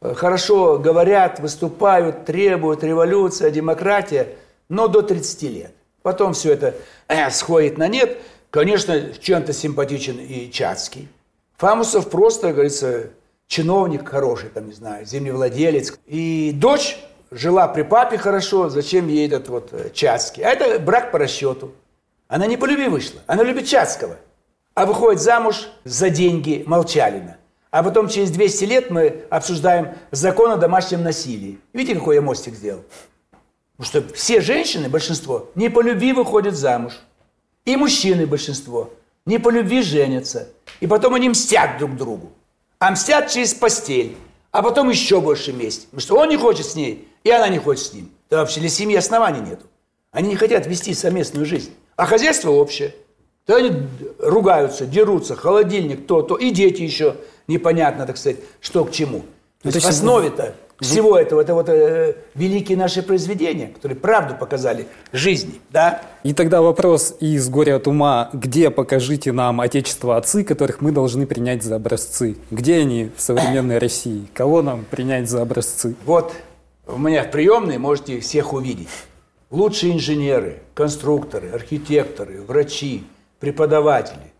э, 0.00 0.14
хорошо 0.14 0.78
говорят, 0.78 1.40
выступают, 1.40 2.26
требуют 2.26 2.84
революция, 2.84 3.50
демократия, 3.50 4.36
но 4.68 4.86
до 4.86 5.02
30 5.02 5.42
лет. 5.42 5.72
Потом 6.02 6.32
все 6.32 6.52
это 6.52 6.76
э, 7.08 7.28
сходит 7.30 7.76
на 7.76 7.88
нет. 7.88 8.18
Конечно, 8.50 9.12
чем-то 9.20 9.52
симпатичен 9.52 10.18
и 10.18 10.48
Чацкий. 10.50 11.08
Фамусов 11.56 12.08
просто, 12.08 12.46
как 12.46 12.54
говорится, 12.54 13.10
чиновник 13.48 14.08
хороший, 14.08 14.50
там, 14.50 14.68
не 14.68 14.74
знаю, 14.74 15.04
землевладелец. 15.04 15.98
И 16.06 16.52
дочь 16.54 16.98
жила 17.32 17.66
при 17.66 17.82
папе 17.82 18.16
хорошо, 18.16 18.68
зачем 18.68 19.08
ей 19.08 19.26
этот 19.26 19.48
вот 19.48 19.70
э, 19.72 19.90
Чацкий? 19.92 20.44
А 20.44 20.50
это 20.50 20.78
брак 20.78 21.10
по 21.10 21.18
расчету. 21.18 21.72
Она 22.28 22.46
не 22.46 22.56
по 22.56 22.66
любви 22.66 22.88
вышла, 22.88 23.20
она 23.26 23.42
любит 23.42 23.66
Чацкого. 23.66 24.16
А 24.74 24.86
выходит 24.86 25.20
замуж 25.20 25.68
за 25.84 26.10
деньги 26.10 26.62
Молчалина. 26.66 27.38
А 27.70 27.82
потом 27.82 28.08
через 28.08 28.30
200 28.30 28.64
лет 28.64 28.90
мы 28.90 29.24
обсуждаем 29.30 29.94
закон 30.10 30.52
о 30.52 30.56
домашнем 30.56 31.02
насилии. 31.02 31.58
Видите, 31.72 31.98
какой 31.98 32.16
я 32.16 32.22
мостик 32.22 32.54
сделал? 32.54 32.84
Потому 33.76 34.04
что 34.04 34.14
все 34.14 34.40
женщины, 34.40 34.88
большинство, 34.88 35.50
не 35.54 35.68
по 35.68 35.80
любви 35.80 36.12
выходят 36.12 36.54
замуж. 36.54 36.94
И 37.64 37.76
мужчины 37.76 38.26
большинство 38.26 38.90
не 39.26 39.38
по 39.38 39.50
любви 39.50 39.82
женятся. 39.82 40.48
И 40.80 40.86
потом 40.86 41.14
они 41.14 41.28
мстят 41.28 41.78
друг 41.78 41.96
другу. 41.96 42.32
А 42.78 42.90
мстят 42.90 43.28
через 43.28 43.52
постель. 43.54 44.16
А 44.52 44.62
потом 44.62 44.88
еще 44.88 45.20
больше 45.20 45.52
месть. 45.52 45.86
Потому 45.86 46.00
что 46.00 46.16
он 46.16 46.28
не 46.28 46.36
хочет 46.36 46.66
с 46.66 46.74
ней, 46.74 47.08
и 47.24 47.30
она 47.30 47.48
не 47.48 47.58
хочет 47.58 47.86
с 47.86 47.92
ним. 47.92 48.10
Да 48.30 48.38
вообще 48.38 48.60
для 48.60 48.70
семьи 48.70 48.96
оснований 48.96 49.40
нету. 49.40 49.66
Они 50.12 50.30
не 50.30 50.36
хотят 50.36 50.66
вести 50.66 50.94
совместную 50.94 51.44
жизнь. 51.44 51.74
А 51.98 52.06
хозяйство 52.06 52.52
общее. 52.52 52.94
То 53.44 53.56
они 53.56 53.72
ругаются, 54.20 54.86
дерутся, 54.86 55.34
холодильник, 55.34 56.06
то, 56.06 56.22
то. 56.22 56.36
И 56.36 56.52
дети 56.52 56.82
еще 56.82 57.16
непонятно, 57.48 58.06
так 58.06 58.16
сказать, 58.16 58.36
что 58.60 58.84
к 58.84 58.92
чему. 58.92 59.18
То, 59.18 59.24
То 59.62 59.68
есть 59.68 59.76
есть 59.76 59.86
в 59.86 59.90
основе-то 59.90 60.54
всего 60.78 61.18
этого, 61.18 61.40
это 61.40 61.54
вот 61.54 61.68
э, 61.68 62.14
великие 62.36 62.78
наши 62.78 63.02
произведения, 63.02 63.66
которые 63.66 63.98
правду 63.98 64.36
показали 64.36 64.86
жизни, 65.12 65.60
да? 65.70 66.02
И 66.22 66.34
тогда 66.34 66.62
вопрос 66.62 67.16
из 67.18 67.48
«Горя 67.48 67.76
от 67.76 67.88
ума», 67.88 68.30
где 68.32 68.70
покажите 68.70 69.32
нам 69.32 69.60
отечество 69.60 70.16
отцы, 70.16 70.44
которых 70.44 70.80
мы 70.80 70.92
должны 70.92 71.26
принять 71.26 71.64
за 71.64 71.74
образцы? 71.74 72.36
Где 72.52 72.76
они 72.76 73.10
в 73.16 73.20
современной 73.20 73.78
России? 73.78 74.28
Кого 74.34 74.62
нам 74.62 74.84
принять 74.84 75.28
за 75.28 75.42
образцы? 75.42 75.96
Вот 76.04 76.32
у 76.86 76.96
меня 76.96 77.24
в 77.24 77.32
приемной 77.32 77.78
можете 77.78 78.20
всех 78.20 78.52
увидеть. 78.52 78.88
Лучшие 79.50 79.94
инженеры, 79.94 80.60
конструкторы, 80.74 81.50
архитекторы, 81.50 82.42
врачи, 82.42 83.04
преподаватели. 83.40 84.32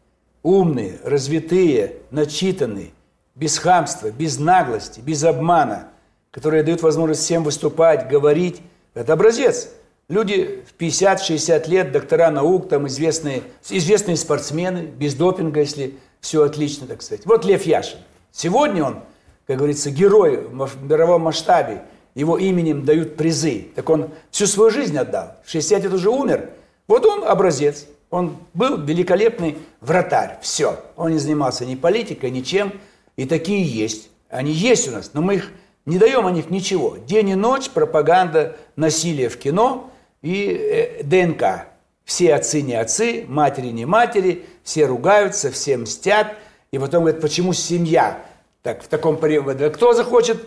Умные, 0.42 0.98
развитые, 1.02 1.96
начитанные, 2.10 2.90
без 3.34 3.58
хамства, 3.58 4.10
без 4.10 4.38
наглости, 4.38 5.00
без 5.00 5.24
обмана, 5.24 5.88
которые 6.30 6.62
дают 6.62 6.82
возможность 6.82 7.22
всем 7.22 7.42
выступать, 7.42 8.08
говорить. 8.08 8.60
Это 8.92 9.14
образец. 9.14 9.70
Люди 10.08 10.62
в 10.66 10.80
50-60 10.80 11.68
лет, 11.68 11.92
доктора 11.92 12.30
наук, 12.30 12.68
там 12.68 12.86
известные, 12.86 13.42
известные 13.68 14.16
спортсмены, 14.16 14.80
без 14.80 15.14
допинга, 15.14 15.60
если 15.60 15.98
все 16.20 16.42
отлично, 16.42 16.86
так 16.86 17.00
сказать. 17.00 17.24
Вот 17.24 17.44
Лев 17.44 17.64
Яшин. 17.64 17.98
Сегодня 18.30 18.84
он, 18.84 19.00
как 19.46 19.56
говорится, 19.56 19.90
герой 19.90 20.36
в 20.36 20.82
мировом 20.82 21.22
масштабе. 21.22 21.82
Его 22.18 22.36
именем 22.36 22.84
дают 22.84 23.16
призы. 23.16 23.68
Так 23.76 23.88
он 23.88 24.10
всю 24.32 24.48
свою 24.48 24.70
жизнь 24.70 24.98
отдал. 24.98 25.36
В 25.44 25.50
60 25.52 25.84
лет 25.84 25.92
уже 25.92 26.10
умер. 26.10 26.50
Вот 26.88 27.06
он 27.06 27.22
образец. 27.22 27.86
Он 28.10 28.38
был 28.54 28.76
великолепный 28.76 29.56
вратарь. 29.80 30.36
Все. 30.42 30.80
Он 30.96 31.12
не 31.12 31.18
занимался 31.18 31.64
ни 31.64 31.76
политикой, 31.76 32.32
ничем. 32.32 32.72
И 33.14 33.24
такие 33.24 33.62
есть. 33.62 34.10
Они 34.30 34.50
есть 34.50 34.88
у 34.88 34.90
нас, 34.90 35.12
но 35.12 35.22
мы 35.22 35.36
их 35.36 35.52
не 35.86 35.96
даем 35.96 36.26
о 36.26 36.32
них 36.32 36.50
ничего. 36.50 36.96
День 36.96 37.28
и 37.28 37.34
ночь 37.36 37.70
пропаганда 37.70 38.56
насилия 38.74 39.28
в 39.28 39.38
кино 39.38 39.88
и 40.20 40.48
э, 40.48 41.04
ДНК. 41.04 41.68
Все 42.04 42.34
отцы 42.34 42.62
не 42.62 42.74
отцы, 42.74 43.26
матери 43.28 43.68
не 43.68 43.86
матери, 43.86 44.44
все 44.64 44.86
ругаются, 44.86 45.52
все 45.52 45.76
мстят. 45.76 46.34
И 46.72 46.80
потом 46.80 47.04
говорят, 47.04 47.20
почему 47.20 47.52
семья 47.52 48.18
так, 48.64 48.82
в 48.82 48.88
таком 48.88 49.18
периоде? 49.18 49.70
Кто 49.70 49.92
захочет 49.92 50.44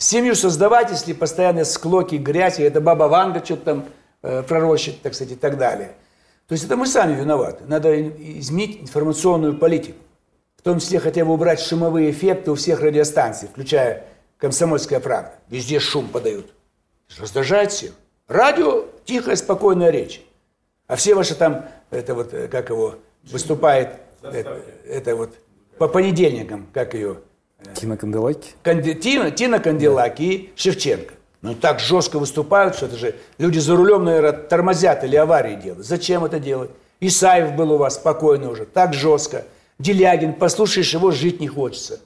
семью 0.00 0.34
создавать, 0.34 0.90
если 0.90 1.12
постоянно 1.12 1.64
склоки, 1.64 2.16
грязь, 2.16 2.58
и 2.58 2.62
это 2.62 2.80
баба 2.80 3.04
Ванга 3.04 3.44
что-то 3.44 3.64
там 3.64 3.84
э, 4.22 4.42
пророщит, 4.42 5.02
так 5.02 5.14
сказать, 5.14 5.34
и 5.34 5.36
так 5.36 5.58
далее. 5.58 5.92
То 6.48 6.54
есть 6.54 6.64
это 6.64 6.76
мы 6.76 6.86
сами 6.86 7.14
виноваты. 7.14 7.64
Надо 7.66 8.08
изменить 8.08 8.82
информационную 8.82 9.56
политику. 9.56 9.98
В 10.56 10.62
том 10.62 10.80
числе 10.80 10.98
хотя 10.98 11.24
бы 11.24 11.32
убрать 11.32 11.60
шумовые 11.60 12.10
эффекты 12.10 12.50
у 12.50 12.54
всех 12.54 12.80
радиостанций, 12.80 13.48
включая 13.48 14.04
«Комсомольская 14.36 15.00
правда». 15.00 15.32
Везде 15.48 15.78
шум 15.78 16.08
подают. 16.08 16.52
Раздражает 17.18 17.72
всех. 17.72 17.92
Радио– 18.26 18.86
тихая, 19.04 19.36
спокойная 19.36 19.90
речь. 19.90 20.22
А 20.86 20.96
все 20.96 21.14
ваши 21.14 21.34
там, 21.34 21.66
это 21.90 22.14
вот, 22.14 22.34
э, 22.34 22.48
как 22.48 22.70
его, 22.70 22.96
выступает, 23.24 23.90
это, 24.22 24.60
это 24.86 25.16
вот, 25.16 25.34
по 25.78 25.88
понедельникам, 25.88 26.66
как 26.72 26.94
ее? 26.94 27.18
Тина 27.74 27.96
Канделаки? 27.96 28.50
Канди, 28.62 28.94
Тина, 28.94 29.30
Тина 29.30 29.58
Канделаки 29.58 30.22
и 30.22 30.52
Шевченко. 30.56 31.14
Ну, 31.42 31.54
так 31.54 31.80
жестко 31.80 32.18
выступают, 32.18 32.74
что 32.76 32.86
это 32.86 32.96
же 32.96 33.14
люди 33.38 33.58
за 33.58 33.74
рулем, 33.74 34.04
наверное, 34.04 34.32
тормозят 34.32 35.04
или 35.04 35.16
аварии 35.16 35.54
делают. 35.54 35.86
Зачем 35.86 36.24
это 36.24 36.38
делать? 36.38 36.70
Исаев 37.00 37.54
был 37.54 37.72
у 37.72 37.78
вас 37.78 37.94
спокойно 37.94 38.50
уже, 38.50 38.66
так 38.66 38.92
жестко. 38.92 39.44
Делягин, 39.78 40.34
послушаешь 40.34 40.92
его, 40.92 41.10
жить 41.10 41.40
не 41.40 41.48
хочется. 41.48 42.00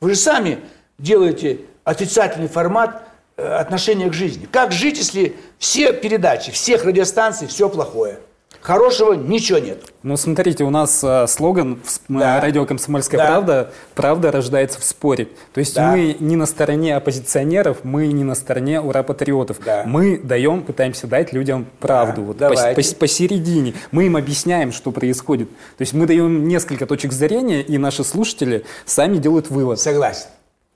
Вы 0.00 0.10
же 0.10 0.16
сами 0.16 0.60
делаете 0.98 1.60
отрицательный 1.84 2.48
формат 2.48 3.02
э, 3.36 3.46
отношения 3.46 4.08
к 4.08 4.14
жизни. 4.14 4.48
Как 4.50 4.72
жить, 4.72 4.96
если 4.96 5.36
все 5.58 5.92
передачи, 5.92 6.50
всех 6.50 6.84
радиостанций, 6.84 7.46
все 7.46 7.68
плохое? 7.68 8.20
Хорошего 8.60 9.12
ничего 9.12 9.58
нет. 9.58 9.92
Ну, 10.02 10.16
смотрите, 10.16 10.64
у 10.64 10.70
нас 10.70 11.02
э, 11.04 11.26
слоган 11.28 11.78
в 11.84 12.00
Да. 12.18 12.40
радио 12.40 12.66
«Комсомольская 12.66 13.18
Да. 13.20 13.26
правда» 13.26 13.72
«Правда 13.94 14.32
рождается 14.32 14.80
в 14.80 14.84
споре». 14.84 15.28
То 15.52 15.60
есть 15.60 15.74
Да. 15.74 15.92
мы 15.92 16.16
не 16.18 16.34
на 16.34 16.44
стороне 16.44 16.96
оппозиционеров, 16.96 17.84
мы 17.84 18.08
не 18.08 18.24
на 18.24 18.34
стороне 18.34 18.80
ура-патриотов. 18.80 19.58
Да. 19.64 19.84
Мы 19.86 20.18
даем, 20.18 20.62
пытаемся 20.62 21.06
дать 21.06 21.32
людям 21.32 21.66
правду. 21.78 22.22
Да, 22.22 22.26
вот 22.26 22.36
давайте. 22.38 22.80
пос- 22.80 22.96
посередине. 22.96 23.74
Мы 23.92 24.06
им 24.06 24.16
объясняем, 24.16 24.72
что 24.72 24.90
происходит. 24.90 25.48
То 25.50 25.82
есть 25.82 25.92
мы 25.92 26.06
даем 26.06 26.48
несколько 26.48 26.86
точек 26.86 27.12
зрения, 27.12 27.62
и 27.62 27.78
наши 27.78 28.02
слушатели 28.02 28.64
сами 28.86 29.18
делают 29.18 29.50
вывод. 29.50 29.78
Согласен. 29.78 30.26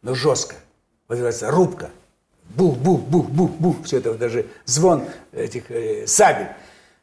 Но 0.03 0.15
жестко. 0.15 0.55
Вот 1.09 1.15
называется 1.15 1.51
рубка. 1.51 1.91
Бух, 2.55 2.77
бух, 2.77 3.01
бух, 3.01 3.29
бух, 3.29 3.51
бух. 3.53 3.77
Все 3.85 3.99
это 3.99 4.11
вот 4.11 4.19
даже 4.19 4.47
звон 4.67 5.05
этих 5.33 5.71
э, 5.71 6.07
сабель. 6.07 6.49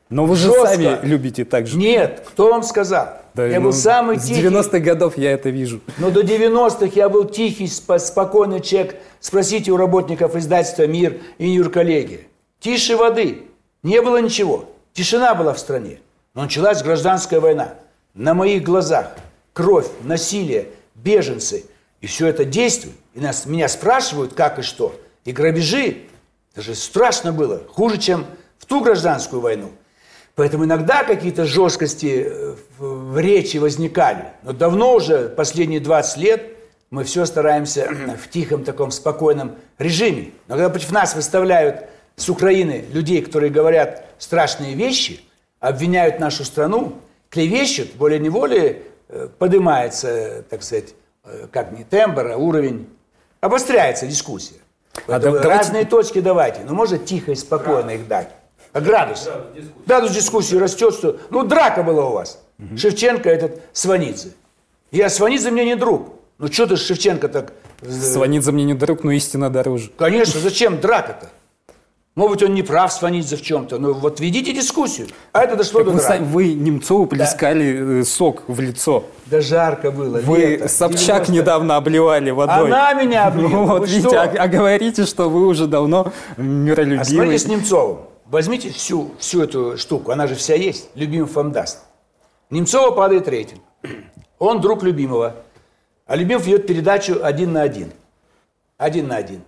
Но 0.10 0.26
вы 0.26 0.36
же 0.36 0.48
Жестко. 0.48 0.67
сами 0.67 1.00
любите 1.04 1.45
так 1.45 1.67
же. 1.67 1.78
Нет, 1.78 2.26
кто 2.28 2.50
вам 2.50 2.63
сказал? 2.63 3.19
Да, 3.36 3.45
я 3.45 3.60
ну, 3.60 3.65
был 3.65 3.74
самый 3.74 4.17
С 4.19 4.24
тихий. 4.26 4.41
90-х 4.41 4.80
годов 4.80 5.17
я 5.17 5.32
это 5.32 5.50
вижу. 5.50 5.82
Но 6.00 6.10
до 6.10 6.22
90-х 6.22 6.91
я 6.95 7.10
был 7.10 7.26
тихий, 7.26 7.65
спо- 7.65 8.00
спокойный 8.00 8.60
человек. 8.60 8.95
Спросите 9.19 9.72
у 9.72 9.78
работников 9.78 10.36
издательства 10.36 10.88
«Мир» 10.88 11.22
и 11.38 11.48
«Юрколлегия». 11.50 12.22
Тише 12.60 12.98
воды. 12.98 13.43
Не 13.84 14.02
было 14.02 14.19
ничего. 14.19 14.65
Тишина 14.93 15.36
была 15.36 15.54
в 15.54 15.60
стране. 15.60 16.00
Но 16.34 16.43
началась 16.43 16.82
гражданская 16.82 17.39
война. 17.39 17.76
На 18.15 18.34
моих 18.34 18.63
глазах. 18.63 19.15
Кровь, 19.54 19.88
насилие, 20.04 20.69
беженцы. 20.95 21.65
И 22.02 22.08
все 22.08 22.28
это 22.28 22.45
действует. 22.45 22.95
И 23.13 23.19
нас, 23.19 23.45
меня 23.45 23.67
спрашивают, 23.67 24.34
как 24.34 24.58
и 24.58 24.62
что. 24.63 25.00
И 25.24 25.32
грабежи. 25.32 25.98
Это 26.54 26.63
же 26.63 26.74
страшно 26.74 27.32
было. 27.32 27.62
Хуже, 27.69 28.00
чем 28.00 28.26
в 28.58 28.65
ту 28.65 28.82
гражданскую 28.82 29.41
войну. 29.41 29.69
Поэтому 30.39 30.63
иногда 30.63 31.04
какие-то 31.04 31.43
жесткости 31.43 32.25
э, 32.25 32.56
в, 32.78 33.17
речи 33.17 33.58
возникали. 33.58 34.28
Но 34.43 34.54
давно 34.54 34.95
уже, 34.95 35.28
последние 35.28 35.82
20 35.82 36.17
лет, 36.17 36.43
мы 36.91 37.04
все 37.04 37.25
стараемся 37.25 37.89
в 38.23 38.30
тихом 38.30 38.63
таком 38.63 38.91
спокойном 38.91 39.56
режиме. 39.78 40.32
Но 40.47 40.56
когда 40.56 40.69
против 40.69 40.93
нас 40.93 41.13
выставляют 41.13 41.88
с 42.15 42.30
Украины 42.30 42.86
людей, 42.93 43.21
которые 43.21 43.52
говорят 43.52 44.06
страшные 44.17 44.75
вещи, 44.75 45.19
обвиняют 45.60 46.21
нашу 46.21 46.45
страну, 46.45 46.93
клевещут, 47.30 47.97
волей-неволей 47.97 48.84
э, 49.10 49.28
поднимается, 49.38 50.45
так 50.49 50.63
сказать, 50.63 50.93
э, 51.25 51.47
как 51.52 51.78
не 51.78 51.84
тембр, 51.84 52.32
а 52.32 52.38
уровень, 52.38 52.88
обостряется 53.41 54.08
дискуссия. 54.08 54.56
Поэтому 55.06 55.36
да- 55.36 55.41
давайте- 55.41 55.60
разные 55.63 55.84
точки 55.84 56.21
давайте, 56.21 56.62
но 56.63 56.73
можно 56.73 56.97
тихо 56.97 57.34
и 57.34 57.36
спокойно 57.36 57.89
их 57.89 58.08
дать. 58.08 58.30
А 58.73 58.82
градус? 58.82 59.27
Градус 59.86 60.12
дискуссии 60.12 60.55
растет, 60.55 60.93
что... 60.93 61.17
Ну, 61.29 61.43
драка 61.43 61.84
была 61.84 62.05
у 62.10 62.13
вас. 62.13 62.39
Шевченко 62.77 63.29
этот 63.29 63.62
Сванидзе. 63.73 64.29
Я 64.91 65.10
Сванидзе 65.10 65.51
мне 65.51 65.65
не 65.65 65.75
друг. 65.75 66.13
Ну, 66.38 66.51
что 66.51 66.67
ты 66.67 66.75
Шевченко 66.77 67.27
так... 67.29 67.53
э, 67.82 67.89
Сванидзе 67.91 68.51
мне 68.51 68.63
не 68.63 68.73
друг, 68.73 69.03
но 69.03 69.12
истина 69.12 69.49
дороже. 69.49 69.91
Конечно, 69.97 70.39
зачем 70.39 70.79
драка-то? 70.79 71.29
Может 72.15 72.34
быть, 72.39 72.43
он 72.49 72.53
не 72.53 72.63
прав, 72.63 72.91
Сванидзе 72.91 73.38
в 73.38 73.41
чем-то. 73.41 73.77
Ну, 73.77 73.93
вот 73.93 74.19
ведите 74.19 74.51
дискуссию. 74.53 75.08
А 75.32 75.43
это 75.43 75.55
дошло 75.55 75.79
Так 75.79 75.86
до 75.88 75.91
вы, 75.93 75.99
драки. 75.99 76.12
сами- 76.17 76.25
вы 76.25 76.53
Немцову 76.53 77.05
плескали 77.08 78.01
э, 78.01 78.03
сок 78.03 78.43
в 78.47 78.60
лицо. 78.60 79.05
Да 79.27 79.41
жарко 79.41 79.89
было, 79.91 80.19
Вы 80.19 80.38
лето, 80.39 80.67
Собчак 80.67 81.25
90. 81.27 81.32
недавно 81.32 81.75
обливали 81.77 82.32
водой. 82.32 82.67
Она 82.67 82.93
меня 82.93 83.25
облила, 83.27 83.47
Ну, 83.49 83.65
вот 83.65 83.82
вы 83.82 83.88
видите, 83.88 84.10
что? 84.10 84.21
а, 84.21 84.25
а 84.25 84.47
говорите, 84.47 85.05
что 85.05 85.29
вы 85.29 85.47
уже 85.47 85.65
давно 85.67 86.12
А 86.38 86.41
миролюбивый. 86.41 87.05
смотрите 87.05 87.39
с 87.39 87.47
Немцовым. 87.47 87.99
Возьмите 88.30 88.70
всю, 88.70 89.15
всю 89.18 89.42
эту 89.42 89.76
штуку, 89.78 90.12
она 90.12 90.28
же 90.28 90.36
вся 90.36 90.54
есть, 90.54 90.89
любимый 90.94 91.26
вам 91.26 91.52
даст. 91.52 91.80
Немцова 92.52 92.92
падает 92.92 93.28
рейтинг. 93.28 93.62
Он 94.39 94.62
друг 94.62 94.84
любимого. 94.84 95.36
А 96.06 96.15
Любимов 96.15 96.46
ведет 96.46 96.68
передачу 96.68 97.20
один 97.24 97.54
на 97.54 97.63
один. 97.63 97.92
Один 98.78 99.08
на 99.08 99.15
один. 99.15 99.42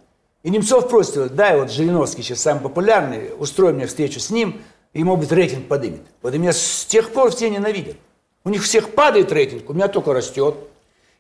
И 0.44 0.50
Немцов 0.50 0.89
просит 0.89 1.15
его, 1.15 1.30
дай 1.30 1.60
вот 1.60 1.72
Жириновский 1.72 2.24
сейчас 2.24 2.41
самый 2.41 2.62
популярный, 2.62 3.32
устрой 3.38 3.72
мне 3.74 3.86
встречу 3.86 4.20
с 4.20 4.32
ним, 4.32 4.62
и, 4.94 5.04
может 5.04 5.22
быть, 5.22 5.32
рейтинг 5.32 5.67
подымет. 5.67 6.02
Вот 6.24 6.34
и 6.34 6.39
меня 6.39 6.52
с 6.52 6.86
тех 6.86 7.12
пор 7.12 7.32
все 7.32 7.50
ненавидят. 7.50 7.98
У 8.44 8.50
них 8.50 8.63
всех 8.63 8.96
падает 8.96 9.32
рейтинг, 9.32 9.70
у 9.70 9.74
меня 9.74 9.88
только 9.88 10.13
растет. 10.13 10.56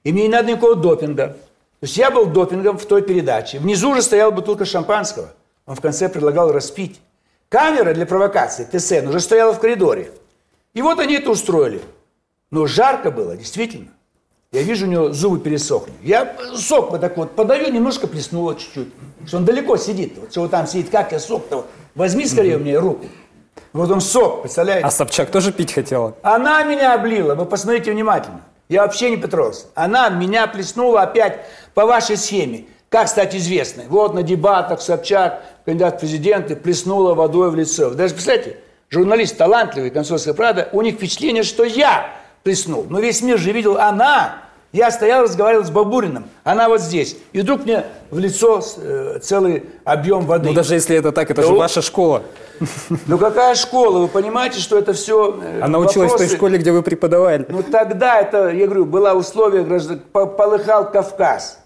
И 0.03 0.11
мне 0.11 0.23
не 0.23 0.29
надо 0.29 0.49
никакого 0.49 0.75
допинга. 0.75 1.27
То 1.79 1.85
есть 1.85 1.95
я 1.97 2.09
был 2.09 2.25
допингом 2.25 2.79
в 2.79 2.85
той 2.85 3.03
передаче. 3.03 3.59
Внизу 3.59 3.93
же 3.93 4.01
стояла 4.01 4.31
бутылка 4.31 4.65
шампанского. 4.65 5.31
Он 5.67 5.75
в 5.75 5.81
конце 5.81 6.09
предлагал 6.09 6.51
распить. 6.51 6.99
Камера 7.51 7.93
для 7.93 8.05
провокации, 8.05 8.63
ТСН, 8.63 9.09
уже 9.09 9.19
стояла 9.19 9.53
в 9.53 9.59
коридоре. 9.59 10.09
И 10.73 10.81
вот 10.81 11.01
они 11.01 11.15
это 11.15 11.31
устроили. 11.31 11.81
Но 12.49 12.65
жарко 12.65 13.11
было, 13.11 13.35
действительно. 13.35 13.89
Я 14.53 14.61
вижу, 14.61 14.85
у 14.85 14.89
него 14.89 15.11
зубы 15.11 15.37
пересохли. 15.37 15.91
Я 16.01 16.33
сок 16.55 16.91
вот 16.91 17.01
так 17.01 17.17
вот 17.17 17.35
подаю, 17.35 17.69
немножко 17.69 18.07
плеснуло 18.07 18.55
чуть-чуть. 18.55 18.93
Что 19.27 19.35
он 19.35 19.43
далеко 19.43 19.75
сидит. 19.75 20.17
Вот 20.17 20.31
что 20.31 20.47
там 20.47 20.65
сидит, 20.65 20.91
как 20.91 21.11
я 21.11 21.19
сок-то? 21.19 21.67
Возьми 21.93 22.25
скорее 22.25 22.55
у 22.55 22.59
меня 22.59 22.79
руку. 22.79 23.05
Вот 23.73 23.91
он 23.91 23.99
сок, 23.99 24.43
представляете? 24.43 24.87
А 24.87 24.91
Собчак 24.91 25.29
тоже 25.29 25.51
пить 25.51 25.73
хотела? 25.73 26.15
Она 26.21 26.63
меня 26.63 26.93
облила, 26.93 27.35
вы 27.35 27.45
посмотрите 27.45 27.91
внимательно. 27.91 28.45
Я 28.69 28.83
вообще 28.83 29.09
не 29.09 29.17
Петровс. 29.17 29.67
Она 29.75 30.07
меня 30.07 30.47
плеснула 30.47 31.01
опять 31.01 31.45
по 31.73 31.85
вашей 31.85 32.15
схеме. 32.15 32.67
Как 32.91 33.07
стать 33.07 33.33
известной? 33.33 33.85
Вот 33.87 34.13
на 34.13 34.21
дебатах 34.21 34.81
Собчак, 34.81 35.41
кандидат 35.65 35.95
в 35.95 35.99
президенты, 36.01 36.57
плеснула 36.57 37.15
водой 37.15 37.49
в 37.49 37.55
лицо. 37.55 37.87
Вы 37.87 37.95
даже 37.95 38.13
представляете, 38.13 38.57
журналист 38.89 39.37
талантливый, 39.37 39.91
консульская 39.91 40.33
правда, 40.33 40.67
у 40.73 40.81
них 40.81 40.95
впечатление, 40.95 41.43
что 41.43 41.63
я 41.63 42.07
плеснул. 42.43 42.85
Но 42.89 42.99
весь 42.99 43.21
мир 43.21 43.37
же 43.37 43.53
видел, 43.53 43.77
она 43.77 44.39
Я 44.73 44.91
стоял, 44.91 45.23
разговаривал 45.23 45.63
с 45.63 45.69
Бабуриным, 45.69 46.25
она 46.43 46.67
вот 46.67 46.81
здесь. 46.81 47.15
И 47.31 47.39
вдруг 47.39 47.63
мне 47.63 47.85
в 48.09 48.19
лицо 48.19 48.61
э, 48.77 49.19
целый 49.21 49.63
объем 49.85 50.25
воды. 50.25 50.49
Ну 50.49 50.53
даже 50.53 50.73
если 50.73 50.97
это 50.97 51.13
так, 51.13 51.31
это 51.31 51.43
же 51.43 51.49
Ну, 51.49 51.55
ваша 51.57 51.81
школа. 51.81 52.23
Ну 53.07 53.17
какая 53.17 53.55
школа? 53.55 53.99
Вы 53.99 54.07
понимаете, 54.09 54.59
что 54.59 54.77
это 54.77 54.91
все 54.91 55.39
Она 55.61 55.79
училась 55.79 56.11
в 56.11 56.17
той 56.17 56.27
школе, 56.27 56.57
где 56.57 56.73
вы 56.73 56.83
преподавали. 56.83 57.45
Ну 57.47 57.63
тогда 57.63 58.19
это, 58.19 58.49
я 58.49 58.65
говорю, 58.65 58.85
было 58.85 59.13
условие, 59.13 59.63
граждан, 59.63 60.01
по- 60.11 60.25
полыхал 60.25 60.91
Кавказ. 60.91 61.60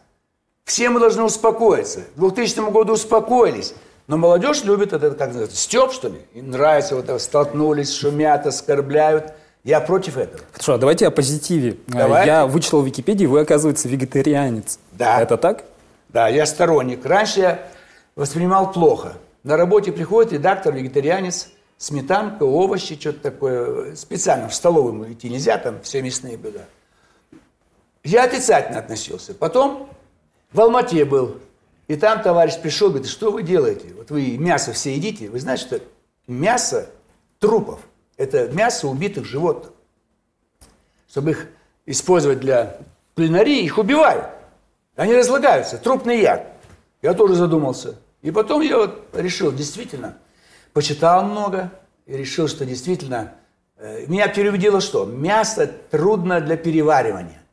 Все 0.65 0.89
мы 0.89 0.99
должны 0.99 1.23
успокоиться. 1.23 2.01
К 2.15 2.19
2000 2.19 2.71
году 2.71 2.93
успокоились. 2.93 3.75
Но 4.07 4.17
молодежь 4.17 4.63
любит 4.63 4.93
это, 4.93 5.11
как 5.11 5.27
называется, 5.27 5.57
степ, 5.57 5.91
что 5.91 6.09
ли? 6.09 6.19
Им 6.33 6.51
нравится, 6.51 6.95
вот 6.95 7.05
это, 7.05 7.17
столкнулись, 7.19 7.93
шумят, 7.93 8.45
оскорбляют. 8.45 9.33
Я 9.63 9.79
против 9.79 10.17
этого. 10.17 10.41
Хорошо, 10.51 10.73
а 10.73 10.77
давайте 10.77 11.07
о 11.07 11.11
позитиве. 11.11 11.77
Давайте. 11.87 12.29
Я 12.29 12.45
вычитал 12.45 12.81
в 12.81 12.85
Википедии, 12.85 13.25
вы, 13.25 13.41
оказывается, 13.41 13.87
вегетарианец. 13.87 14.79
Да. 14.91 15.21
Это 15.21 15.37
так? 15.37 15.65
Да, 16.09 16.27
я 16.27 16.45
сторонник. 16.45 17.05
Раньше 17.05 17.39
я 17.39 17.67
воспринимал 18.15 18.71
плохо. 18.71 19.13
На 19.43 19.57
работе 19.57 19.91
приходит 19.91 20.33
редактор, 20.33 20.73
вегетарианец, 20.73 21.49
сметанка, 21.77 22.43
овощи, 22.43 22.99
что-то 22.99 23.19
такое. 23.19 23.95
Специально 23.95 24.49
в 24.49 24.53
столовую 24.53 25.13
идти 25.13 25.29
нельзя, 25.29 25.57
там 25.57 25.81
все 25.81 26.01
мясные 26.01 26.37
блюда. 26.37 26.65
Я 28.03 28.23
отрицательно 28.23 28.79
относился. 28.79 29.33
Потом 29.33 29.89
в 30.55 30.61
Алмате 30.61 31.03
был. 31.03 31.37
И 31.87 31.97
там 31.97 32.21
товарищ 32.21 32.57
пришел, 32.61 32.89
говорит, 32.89 33.09
что 33.09 33.29
вы 33.29 33.43
делаете? 33.43 33.89
Вот 33.97 34.09
вы 34.09 34.37
мясо 34.37 34.71
все 34.71 34.95
едите. 34.95 35.29
Вы 35.29 35.39
знаете, 35.41 35.65
что 35.65 35.79
мясо 36.27 36.89
трупов– 37.39 37.81
это 38.17 38.47
мясо 38.47 38.87
убитых 38.87 39.25
животных. 39.25 39.73
Чтобы 41.09 41.31
их 41.31 41.47
использовать 41.85 42.39
для 42.39 42.77
кулинарии, 43.15 43.63
их 43.63 43.77
убивают. 43.77 44.27
Они 44.95 45.13
разлагаются, 45.13 45.77
трупный 45.77 46.21
яд. 46.21 46.47
Я 47.01 47.13
тоже 47.13 47.35
задумался. 47.35 47.95
И 48.21 48.31
потом 48.31 48.61
я 48.61 48.77
вот 48.77 49.09
решил, 49.13 49.51
действительно, 49.51 50.17
почитал 50.71 51.25
много 51.25 51.69
и 52.05 52.15
решил, 52.15 52.47
что 52.47 52.65
действительно, 52.65 53.33
э, 53.77 54.05
меня 54.07 54.29
переубедило 54.29 54.79
что? 54.79 55.05
Мясо 55.05 55.69
трудно 55.91 56.39
для 56.39 56.55
переваривания. 56.55 57.44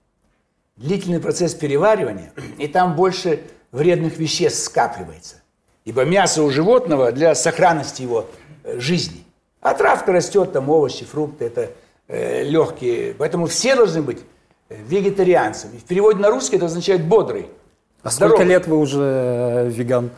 Длительный 0.77 1.21
процесс 1.21 1.55
переваривания, 1.55 2.33
и 2.59 2.67
там 2.67 2.97
больше 2.97 3.41
вредных 3.73 4.19
веществ 4.19 4.65
скапливается. 4.65 5.37
Ибо 5.85 6.05
мясо 6.05 6.43
у 6.43 6.51
животного 6.51 7.13
для 7.13 7.35
сохранности 7.35 8.03
его 8.03 8.27
э, 8.65 8.79
жизни. 8.79 9.25
А 9.61 9.75
травка 9.75 10.13
растет, 10.13 10.53
там 10.53 10.71
овощи, 10.71 11.05
фрукты, 11.05 11.45
это 11.47 11.71
э, 12.09 12.45
легкие. 12.45 13.15
Поэтому 13.15 13.47
все 13.47 13.77
должны 13.77 14.03
быть 14.03 14.21
э, 14.69 14.77
вегетарианцами. 14.87 15.79
В 15.79 15.85
переводе 15.85 16.21
на 16.21 16.31
русский 16.31 16.57
это 16.57 16.67
означает 16.67 17.05
бодрый. 17.05 17.49
А 18.03 18.11
сколько 18.11 18.37
здоровый. 18.37 18.47
лет 18.47 18.67
вы 18.67 18.79
уже 18.79 19.01
э, 19.01 19.69
веган? 19.69 20.11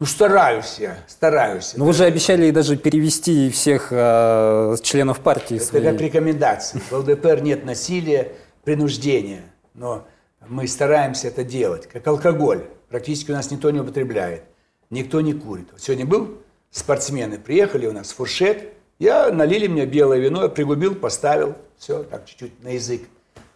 Ну, 0.00 0.06
стараюсь 0.06 0.78
я, 0.80 0.96
стараюсь. 1.06 1.74
Ну, 1.76 1.84
вы 1.84 1.92
же 1.92 2.04
обещали 2.04 2.50
даже 2.50 2.76
перевести 2.76 3.50
всех 3.50 3.88
э, 3.92 4.74
членов 4.82 5.20
партии 5.20 5.56
Это 5.56 5.64
своей. 5.64 5.84
как 5.84 6.00
рекомендация. 6.00 6.80
В 6.90 6.92
ЛДПР 6.92 7.40
нет 7.40 7.64
насилия, 7.64 8.32
принуждения. 8.64 9.42
Но 9.74 10.06
мы 10.48 10.66
стараемся 10.66 11.28
это 11.28 11.44
делать. 11.44 11.86
Как 11.86 12.06
алкоголь. 12.06 12.64
Практически 12.88 13.30
у 13.30 13.34
нас 13.34 13.50
никто 13.50 13.70
не 13.70 13.80
употребляет. 13.80 14.44
Никто 14.90 15.20
не 15.20 15.32
курит. 15.32 15.68
Вот 15.72 15.80
сегодня 15.80 16.04
был 16.04 16.38
спортсмены, 16.70 17.38
приехали 17.38 17.86
у 17.86 17.92
нас, 17.92 18.12
фуршет. 18.12 18.72
Я 18.98 19.30
налили 19.30 19.66
мне 19.66 19.86
белое 19.86 20.18
вино, 20.18 20.44
я 20.44 20.48
пригубил, 20.48 20.94
поставил. 20.94 21.56
Все, 21.78 22.02
так 22.04 22.26
чуть-чуть 22.26 22.62
на 22.62 22.68
язык. 22.68 23.02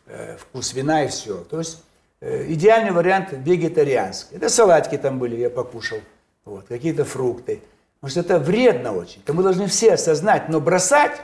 э, 0.07 0.37
вкус 0.39 0.73
вина 0.75 1.05
и 1.05 1.09
все. 1.09 1.45
То 1.45 1.59
есть 1.59 1.83
э, 2.21 2.47
идеальный 2.53 2.93
вариант 2.93 3.29
вегетарианский. 3.33 4.37
Это 4.37 4.49
салатики 4.49 4.97
там 4.97 5.19
были, 5.19 5.37
я 5.37 5.51
покушал. 5.51 5.99
Вот, 6.45 6.67
какие-то 6.67 7.05
фрукты. 7.05 7.61
Потому 8.01 8.11
что 8.11 8.21
это 8.21 8.39
вредно 8.39 8.93
очень. 8.93 9.21
Это 9.23 9.33
мы 9.33 9.43
должны 9.43 9.67
все 9.67 9.95
осознать. 9.95 10.49
Но 10.49 10.61
бросать 10.61 11.21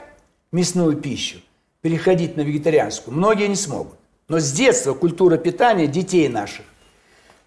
мясную 0.51 0.97
пищу, 0.97 1.39
переходить 1.81 2.35
на 2.37 2.41
вегетарианскую, 2.41 3.15
многие 3.15 3.47
не 3.47 3.55
смогут. 3.55 3.97
Но 4.27 4.39
с 4.39 4.51
детства 4.51 4.93
культура 4.93 5.37
питания 5.37 5.87
детей 5.87 6.29
наших 6.29 6.65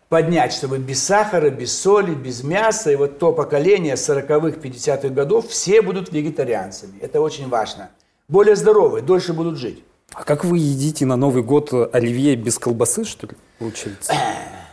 поднять, 0.09 0.53
чтобы 0.53 0.79
без 0.79 1.03
сахара, 1.03 1.51
без 1.51 1.77
соли, 1.77 2.15
без 2.15 2.43
мяса. 2.43 2.93
И 2.93 2.97
вот 2.97 3.19
то 3.19 3.33
поколение 3.33 3.95
40-х, 3.95 4.59
50-х 4.59 5.09
годов 5.09 5.49
все 5.49 5.83
будут 5.83 6.13
вегетарианцами. 6.13 6.99
Это 7.01 7.21
очень 7.21 7.49
важно. 7.49 7.91
Более 8.29 8.57
здоровые, 8.57 9.03
дольше 9.03 9.33
будут 9.33 9.59
жить. 9.59 9.85
А 10.13 10.25
как 10.25 10.45
вы 10.45 10.59
едите 10.59 11.05
на 11.05 11.17
Новый 11.17 11.43
год 11.43 11.73
оливье 11.93 12.37
без 12.37 12.59
колбасы, 12.59 13.05
что 13.05 13.27
ли, 13.27 13.35
получается? 13.59 14.13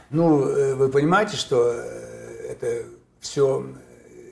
Ну, 0.10 0.44
э, 0.48 0.76
вы 0.76 0.89
понимаете, 0.89 1.38
что 1.38 1.74
э, 1.74 2.52
это 2.52 2.84
все 3.20 3.66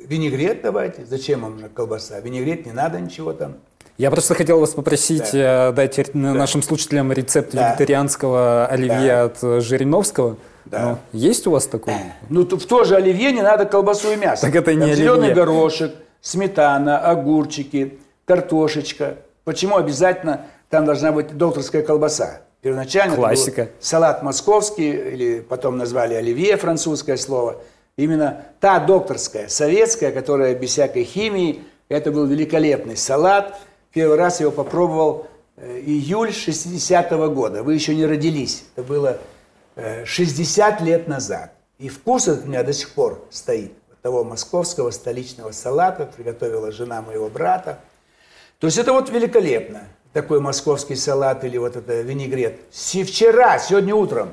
винегрет 0.05 0.61
давайте. 0.61 1.07
Зачем 1.07 1.41
вам 1.41 1.69
колбаса? 1.73 2.19
Винегрет 2.19 2.67
не 2.67 2.71
надо 2.71 2.99
ничего 2.99 3.33
там. 3.33 3.57
Я 3.97 4.09
просто 4.09 4.33
хотел 4.33 4.59
вас 4.59 4.71
попросить 4.71 5.29
э, 5.33 5.71
дать 5.75 5.99
р- 5.99 6.09
нашим 6.15 6.63
слушателям 6.63 7.11
рецепт 7.11 7.51
Да. 7.53 7.69
вегетарианского 7.71 8.65
оливье 8.65 9.07
Да. 9.07 9.23
от 9.25 9.43
э, 9.43 9.59
Жириновского. 9.61 10.37
Да. 10.65 10.81
Ну, 10.83 10.97
есть 11.19 11.45
у 11.47 11.51
вас 11.51 11.67
такой? 11.67 11.93
Ну, 12.29 12.43
в 12.45 12.65
то 12.65 12.83
же 12.83 12.95
оливье 12.95 13.31
не 13.31 13.41
надо 13.41 13.65
колбасу 13.65 14.11
и 14.11 14.15
мясо. 14.15 14.45
Так 14.45 14.55
это 14.55 14.73
не 14.73 14.87
Там 14.87 14.93
зеленый 14.95 15.27
оливье. 15.27 15.35
горошек, 15.35 15.91
сметана, 16.21 16.99
огурчики, 16.99 17.99
картошечка. 18.25 19.17
Почему 19.43 19.77
обязательно 19.77 20.45
там 20.69 20.85
должна 20.85 21.11
быть 21.11 21.35
докторская 21.37 21.81
колбаса? 21.83 22.41
Первоначально 22.61 23.15
Классика. 23.15 23.69
салат 23.79 24.21
московский, 24.23 24.91
или 24.91 25.39
потом 25.41 25.77
назвали 25.77 26.13
оливье, 26.13 26.57
французское 26.57 27.17
слово. 27.17 27.57
Именно 27.97 28.45
та 28.59 28.79
докторская, 28.79 29.47
советская, 29.47 30.11
которая 30.11 30.53
без 30.55 30.69
всякой 30.69 31.03
химии, 31.03 31.63
это 31.89 32.11
был 32.11 32.25
великолепный 32.25 32.95
салат. 32.97 33.59
Первый 33.93 34.17
раз 34.17 34.39
его 34.39 34.51
попробовал 34.51 35.27
э, 35.57 35.79
июль 35.85 36.29
60-го 36.29 37.29
года. 37.29 37.63
Вы 37.63 37.73
еще 37.73 37.93
не 37.95 38.05
родились. 38.05 38.63
Это 38.75 38.87
было 38.87 39.17
э, 39.75 40.05
60 40.05 40.81
лет 40.81 41.07
назад. 41.07 41.53
И 41.77 41.89
вкус 41.89 42.27
этот 42.27 42.45
у 42.45 42.47
меня 42.47 42.63
до 42.63 42.73
сих 42.73 42.91
пор 42.91 43.25
стоит. 43.31 43.73
Того 44.01 44.23
московского 44.23 44.91
столичного 44.91 45.51
салата 45.51 46.05
приготовила 46.15 46.71
жена 46.71 47.01
моего 47.01 47.29
брата. 47.29 47.79
То 48.59 48.67
есть 48.67 48.77
это 48.77 48.93
вот 48.93 49.09
великолепно. 49.09 49.87
Такой 50.13 50.39
московский 50.39 50.95
салат 50.95 51.43
или 51.43 51.57
вот 51.57 51.75
это 51.75 52.01
винегрет. 52.01 52.59
Си- 52.71 53.03
Вчера, 53.03 53.59
сегодня 53.59 53.95
утром, 53.95 54.31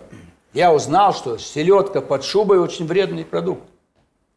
я 0.53 0.73
узнал, 0.73 1.13
что 1.15 1.37
селедка 1.39 2.01
под 2.01 2.25
шубой 2.25 2.59
очень 2.59 2.87
вредный 2.87 3.25
продукт. 3.25 3.63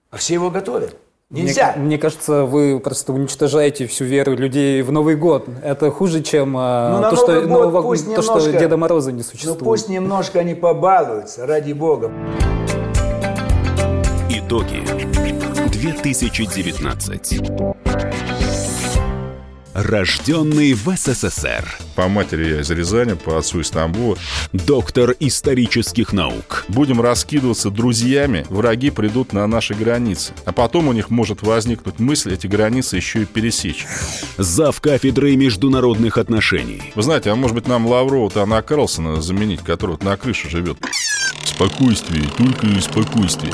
А 0.10 0.18
все 0.18 0.34
его 0.36 0.50
готовят. 0.52 0.96
Нельзя. 1.32 1.74
Мне, 1.78 1.86
мне 1.86 1.98
кажется, 1.98 2.44
вы 2.44 2.80
просто 2.82 3.14
уничтожаете 3.14 3.88
всю 3.88 4.04
веру 4.04 4.36
людей 4.36 4.82
в 4.82 4.92
Новый 4.92 5.16
год. 5.16 5.48
Это 5.64 5.90
хуже, 5.90 6.22
чем 6.22 6.58
э, 6.58 7.00
Ну, 7.02 7.10
то, 7.10 7.16
что, 7.16 7.26
год 7.42 7.46
Нового- 7.48 7.82
пусть 7.84 8.14
то, 8.14 8.22
что 8.22 8.34
немножко- 8.36 8.60
Деда 8.60 8.76
Мороза 8.78 9.12
не 9.14 9.20
Ну 9.20 9.24
существует. 9.24 9.60
пусть 9.60 9.88
немножко 9.88 10.40
они 10.40 10.56
побалуются, 10.56 11.46
ради 11.48 11.72
бога. 11.72 12.12
Итоги 14.30 14.84
2019. 15.72 18.41
Рожденный 19.74 20.74
в 20.74 20.94
СССР. 20.96 21.78
По 21.96 22.10
матери 22.10 22.50
я 22.50 22.62
из 22.62 22.70
Рязани, 22.70 23.14
по 23.14 23.38
отцу 23.38 23.62
из 23.62 23.70
Тамбова. 23.70 24.18
Доктор 24.52 25.16
исторических 25.20 26.12
наук. 26.12 26.66
Будем 26.68 27.00
раскидываться 27.00 27.70
друзьями, 27.70 28.46
враги 28.50 28.90
придут 28.90 29.32
на 29.32 29.48
наши 29.48 29.74
границы. 29.74 30.34
А 30.46 30.52
потом 30.52 30.90
у 30.90 30.94
них 30.94 31.10
может 31.10 31.42
возникнуть 31.42 32.00
мысль 32.00 32.34
эти 32.34 32.48
границы 32.48 32.98
еще 32.98 33.22
и 33.22 33.26
пересечь. 33.26 33.86
Зав 34.38 34.80
кафедрой 34.82 35.38
международных 35.38 36.18
отношений. 36.18 36.92
Вы 36.96 37.04
знаете, 37.04 37.32
а 37.32 37.36
может 37.36 37.56
быть 37.56 37.68
нам 37.68 37.88
Лаврова-то 37.88 38.42
Анна 38.42 38.62
Карлсона 38.62 39.22
заменить, 39.22 39.62
который 39.62 39.92
вот 39.92 40.04
на 40.04 40.18
крыше 40.18 40.50
живет? 40.50 40.78
Спокойствие, 41.46 42.28
только 42.38 42.68
спокойствие. 42.82 43.54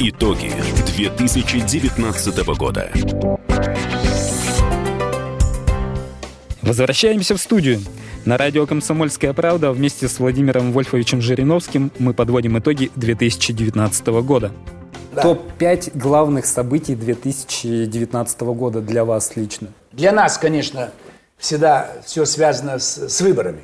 Итоги 0.00 0.52
2019 0.86 2.46
года. 2.56 2.88
Возвращаемся 6.62 7.34
в 7.34 7.40
студию. 7.40 7.80
На 8.24 8.36
радио 8.36 8.64
«Комсомольская 8.64 9.32
правда» 9.32 9.72
вместе 9.72 10.06
с 10.06 10.20
Владимиром 10.20 10.70
Вольфовичем 10.70 11.20
Жириновским 11.20 11.90
мы 11.98 12.14
подводим 12.14 12.56
итоги 12.60 12.92
2019 12.94 14.06
года. 14.22 14.52
Да. 15.16 15.22
Топ-5 15.22 15.98
главных 15.98 16.46
событий 16.46 16.94
2019 16.94 18.40
года 18.42 18.80
для 18.80 19.04
вас 19.04 19.34
лично. 19.34 19.66
Для 19.90 20.12
нас, 20.12 20.38
конечно, 20.38 20.90
всегда 21.38 21.90
все 22.04 22.24
связано 22.24 22.78
с, 22.78 23.08
с 23.08 23.20
выборами. 23.20 23.62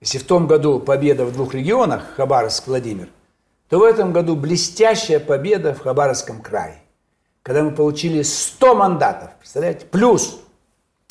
Если 0.00 0.18
в 0.18 0.24
том 0.24 0.48
году 0.48 0.80
победа 0.80 1.24
в 1.24 1.32
двух 1.32 1.54
регионах, 1.54 2.06
Хабаровск, 2.16 2.66
Владимир, 2.66 3.06
то 3.68 3.78
в 3.78 3.82
этом 3.82 4.12
году 4.12 4.34
блестящая 4.36 5.20
победа 5.20 5.74
в 5.74 5.80
Хабаровском 5.80 6.40
крае, 6.40 6.78
когда 7.42 7.62
мы 7.62 7.70
получили 7.70 8.22
100 8.22 8.74
мандатов, 8.74 9.30
представляете, 9.38 9.86
плюс. 9.86 10.40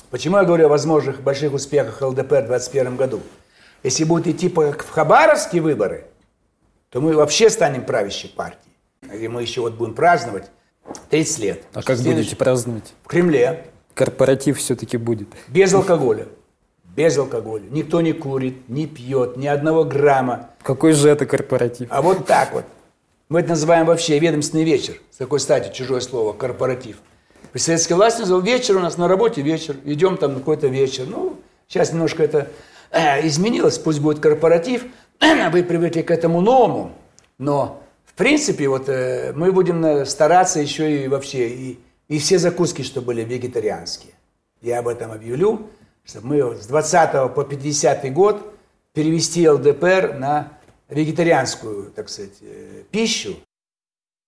Почему 0.10 0.38
я 0.38 0.46
говорю 0.46 0.68
о 0.68 0.70
возможных 0.70 1.22
больших 1.22 1.54
успехах 1.54 2.02
ЛДПР 2.02 2.24
в 2.24 2.48
2021 2.48 2.96
году? 2.96 3.20
Если 3.84 4.04
будут 4.06 4.28
идти 4.28 4.50
как 4.50 4.84
в 4.86 4.90
Хабаровские 4.90 5.62
выборы, 5.62 6.06
то 6.90 7.02
мы 7.02 7.14
вообще 7.14 7.50
станем 7.50 7.84
правящей 7.86 8.30
партией. 8.30 8.74
И 9.14 9.28
мы 9.28 9.42
еще 9.42 9.62
вот 9.62 9.74
будем 9.74 9.94
праздновать 9.94 10.50
30 11.10 11.40
лет. 11.40 11.64
А 11.74 11.82
как 11.84 11.98
Следующий- 11.98 12.16
будете 12.20 12.36
праздновать? 12.38 12.94
В 13.04 13.08
Кремле, 13.08 13.66
Корпоратив 13.94 14.58
все-таки 14.60 14.96
будет. 14.98 15.28
без 15.50 15.74
алкоголя. 15.74 16.28
Без 16.98 17.16
алкоголя. 17.16 17.64
Никто 17.70 18.02
не 18.02 18.12
курит, 18.12 18.68
не 18.70 18.88
пьет, 18.88 19.38
ни 19.38 19.46
одного 19.46 19.84
грамма. 19.84 20.50
Какой 20.64 20.94
же 20.94 21.10
это 21.10 21.28
корпоратив? 21.28 21.88
А 21.92 22.02
вот 22.02 22.26
так 22.26 22.52
вот. 22.54 22.66
Мы 23.30 23.42
это 23.42 23.50
называем 23.50 23.86
вообще 23.86 24.18
ведомственный 24.18 24.64
вечер. 24.64 25.00
С 25.12 25.18
такой 25.18 25.40
стати 25.40 25.72
чужое 25.72 26.00
слово, 26.00 26.34
корпоратив. 26.34 26.98
При 27.52 27.60
советской 27.60 27.94
власти 27.94 28.22
называл 28.22 28.42
вечер 28.42 28.78
у 28.78 28.80
нас 28.80 28.98
на 28.98 29.08
работе 29.08 29.44
вечер. 29.44 29.76
Идем 29.86 30.18
там 30.18 30.34
на 30.34 30.40
какой-то 30.40 30.68
вечер. 30.70 31.06
Ну, 31.08 31.36
сейчас 31.68 31.92
немножко 31.92 32.24
это 32.24 32.50
э, 32.90 33.28
изменилось. 33.28 33.78
Пусть 33.78 34.00
будет 34.00 34.20
корпоратив. 34.20 34.84
Вы 35.52 35.62
привыкли 35.62 36.02
к 36.02 36.10
этому 36.10 36.42
новому. 36.42 36.94
Но, 37.38 37.84
в 38.06 38.14
принципе, 38.14 38.70
вот 38.70 38.90
э, 38.90 39.34
мы 39.36 39.52
будем 39.52 39.86
э, 39.86 40.06
стараться 40.06 40.60
еще 40.60 41.04
и 41.04 41.08
вообще, 41.08 41.48
и, 41.48 41.80
и 42.08 42.18
все 42.18 42.40
закуски, 42.40 42.82
что 42.82 43.02
были 43.02 43.24
вегетарианские. 43.24 44.14
Я 44.64 44.80
об 44.80 44.88
этом 44.88 45.12
объявлю, 45.12 45.70
чтобы 46.08 46.28
мы 46.28 46.44
вот 46.44 46.64
с 46.64 46.68
20 46.68 47.34
по 47.34 47.44
50 47.44 48.14
год 48.14 48.54
перевести 48.94 49.48
ЛДПР 49.48 50.16
на 50.18 50.54
вегетарианскую, 50.90 51.92
так 51.92 52.10
сказать, 52.10 52.38
э, 52.42 52.84
пищу. 52.90 53.36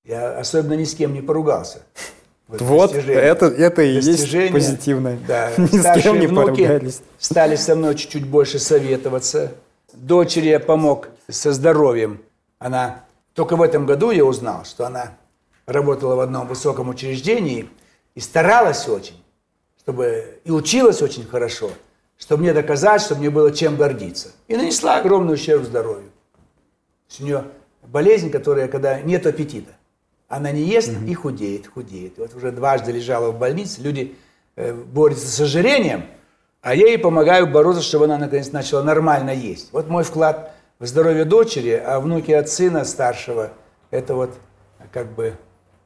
Я 0.05 0.37
особенно 0.37 0.73
ни 0.73 0.83
с 0.83 0.93
кем 0.93 1.13
не 1.13 1.21
поругался. 1.21 1.83
Вот, 2.47 2.91
достижение. 2.91 3.21
это, 3.21 3.45
это 3.45 3.81
и 3.83 3.93
есть 3.93 4.51
позитивное. 4.51 5.19
Да. 5.27 5.51
Ни 5.57 5.67
с 5.67 5.81
Старшие 5.81 6.03
кем 6.03 6.19
не 6.19 6.27
поругались. 6.27 7.01
стали 7.19 7.55
со 7.55 7.75
мной 7.75 7.93
чуть-чуть 7.93 8.25
больше 8.25 8.57
советоваться. 8.57 9.51
Дочери 9.93 10.47
я 10.47 10.59
помог 10.59 11.09
со 11.29 11.53
здоровьем. 11.53 12.21
Она 12.57 13.03
только 13.35 13.55
в 13.55 13.61
этом 13.61 13.85
году 13.85 14.09
я 14.09 14.25
узнал, 14.25 14.65
что 14.65 14.87
она 14.87 15.15
работала 15.67 16.15
в 16.15 16.19
одном 16.21 16.47
высоком 16.47 16.89
учреждении 16.89 17.69
и 18.15 18.19
старалась 18.19 18.87
очень, 18.89 19.23
чтобы 19.89 20.39
и 20.43 20.51
училась 20.51 21.01
очень 21.01 21.25
хорошо, 21.25 21.71
чтобы 22.19 22.43
мне 22.43 22.53
доказать, 22.53 23.01
что 23.01 23.15
мне 23.15 23.31
было 23.31 23.51
чем 23.51 23.75
гордиться. 23.75 24.29
И 24.47 24.55
нанесла 24.55 24.97
огромный 24.97 25.33
ущерб 25.33 25.63
здоровью. 25.63 26.11
То 26.31 27.09
есть 27.09 27.21
у 27.21 27.23
нее 27.23 27.45
болезнь, 27.81 28.29
которая, 28.29 28.67
когда 28.67 29.01
нет 29.01 29.25
аппетита. 29.25 29.71
Она 30.27 30.51
не 30.51 30.61
ест 30.61 30.91
и 31.07 31.13
худеет, 31.15 31.65
худеет. 31.65 32.19
И 32.19 32.21
вот 32.21 32.35
уже 32.35 32.51
дважды 32.51 32.91
лежала 32.91 33.31
в 33.31 33.39
больнице, 33.39 33.81
люди 33.81 34.15
э, 34.55 34.73
борются 34.73 35.25
с 35.25 35.39
ожирением, 35.39 36.05
а 36.61 36.75
я 36.75 36.85
ей 36.85 36.99
помогаю 36.99 37.47
бороться, 37.47 37.81
чтобы 37.81 38.05
она 38.05 38.19
наконец 38.19 38.51
начала 38.51 38.83
нормально 38.83 39.31
есть. 39.31 39.73
Вот 39.73 39.87
мой 39.87 40.03
вклад 40.03 40.53
в 40.77 40.85
здоровье 40.85 41.25
дочери, 41.25 41.81
а 41.83 41.99
внуки 41.99 42.29
от 42.29 42.47
сына 42.47 42.85
старшего, 42.85 43.53
это 43.89 44.13
вот 44.13 44.37
как 44.91 45.07
бы, 45.13 45.33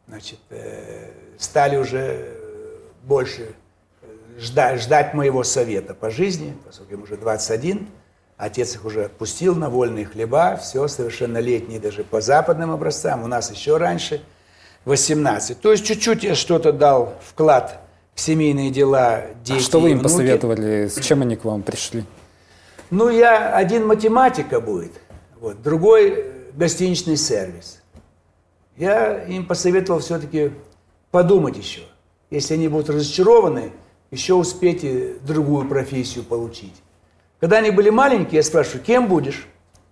значит, 0.09 0.39
э, 0.49 1.09
стали 1.37 1.77
уже 1.77 1.99
э, 1.99 2.79
больше 3.03 3.55
ждать, 4.39 4.81
ждать 4.81 5.13
моего 5.13 5.43
совета 5.43 5.93
по 5.93 6.09
жизни, 6.09 6.55
поскольку 6.65 6.93
им 6.93 7.03
уже 7.03 7.17
21, 7.17 7.87
отец 8.37 8.75
их 8.75 8.85
уже 8.85 9.05
отпустил 9.05 9.55
на 9.55 9.69
вольные 9.69 10.05
хлеба, 10.05 10.57
все 10.57 10.87
совершеннолетние 10.87 11.79
даже 11.79 12.03
по 12.03 12.21
западным 12.21 12.71
образцам, 12.71 13.23
у 13.23 13.27
нас 13.27 13.51
еще 13.51 13.77
раньше 13.77 14.21
18. 14.85 15.59
То 15.59 15.71
есть 15.71 15.85
чуть-чуть 15.85 16.23
я 16.23 16.35
что-то 16.35 16.73
дал 16.73 17.13
вклад 17.25 17.79
в 18.13 18.21
семейные 18.21 18.69
дела, 18.69 19.23
дети 19.43 19.59
А 19.59 19.61
что 19.61 19.79
вы 19.79 19.91
им 19.91 19.99
внуки. 19.99 20.11
посоветовали? 20.11 20.87
С 20.87 20.99
чем 20.99 21.21
они 21.21 21.35
к 21.35 21.45
вам 21.45 21.63
пришли? 21.63 22.03
Ну, 22.89 23.09
я 23.09 23.55
один 23.55 23.87
математика 23.87 24.59
будет, 24.59 24.91
вот, 25.39 25.61
другой 25.63 26.11
э, 26.11 26.31
гостиничный 26.53 27.17
сервис. 27.17 27.81
Я 28.77 29.23
им 29.23 29.45
посоветовал 29.45 29.99
все-таки 29.99 30.51
подумать 31.09 31.57
еще. 31.57 31.81
Если 32.29 32.55
они 32.55 32.67
будут 32.67 32.89
разочарованы, 32.89 33.71
еще 34.13 34.35
успейте 34.35 35.15
другую 35.21 35.67
профессию 35.67 36.23
получить. 36.23 36.75
Когда 37.39 37.57
они 37.57 37.71
были 37.71 37.89
маленькие, 37.89 38.37
я 38.37 38.43
спрашиваю, 38.43 38.83
кем 38.83 39.07
будешь? 39.07 39.47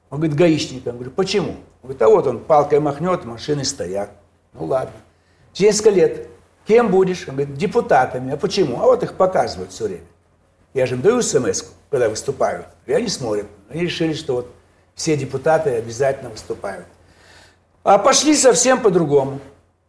Он 0.10 0.20
говорит, 0.20 0.38
гаишником. 0.38 0.84
Я 0.86 0.92
говорю, 0.94 1.12
почему? 1.12 1.52
Он 1.82 1.90
говорит, 1.90 2.02
а 2.02 2.08
вот 2.08 2.28
он 2.28 2.40
палкой 2.40 2.80
махнет, 2.80 3.26
машины 3.26 3.66
стоят. 3.66 4.12
Ну 4.54 4.66
ладно. 4.66 4.94
Через 5.54 5.74
несколько 5.74 5.90
лет, 5.90 6.28
кем 6.68 6.90
будешь? 6.90 7.28
Он 7.28 7.36
говорит, 7.36 7.56
депутатами. 7.56 8.34
А 8.34 8.38
почему? 8.38 8.78
А 8.80 8.86
вот 8.86 9.04
их 9.04 9.16
показывают 9.16 9.72
все 9.72 9.86
время. 9.86 10.06
Я 10.74 10.86
же 10.86 10.96
им 10.96 11.02
даю 11.02 11.22
смс 11.22 11.64
когда 11.90 12.08
выступают. 12.08 12.68
И 12.86 12.94
они 12.94 13.10
смотрят. 13.10 13.48
Они 13.70 13.82
решили, 13.82 14.14
что 14.14 14.36
вот 14.36 14.52
все 14.96 15.18
депутаты 15.18 15.72
обязательно 15.72 16.30
выступают. 16.30 16.86
А 17.84 17.98
пошли 17.98 18.36
совсем 18.36 18.80
по-другому. 18.80 19.42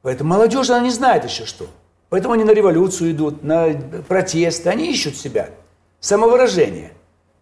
Поэтому 0.02 0.30
молодежь, 0.30 0.68
она 0.70 0.80
не 0.80 0.90
знает 0.90 1.24
еще 1.24 1.46
что. 1.46 1.68
Поэтому 2.12 2.34
они 2.34 2.44
на 2.44 2.50
революцию 2.50 3.12
идут, 3.12 3.42
на 3.42 3.72
протесты. 4.06 4.68
Они 4.68 4.90
ищут 4.90 5.16
себя. 5.16 5.48
Самовыражение. 5.98 6.92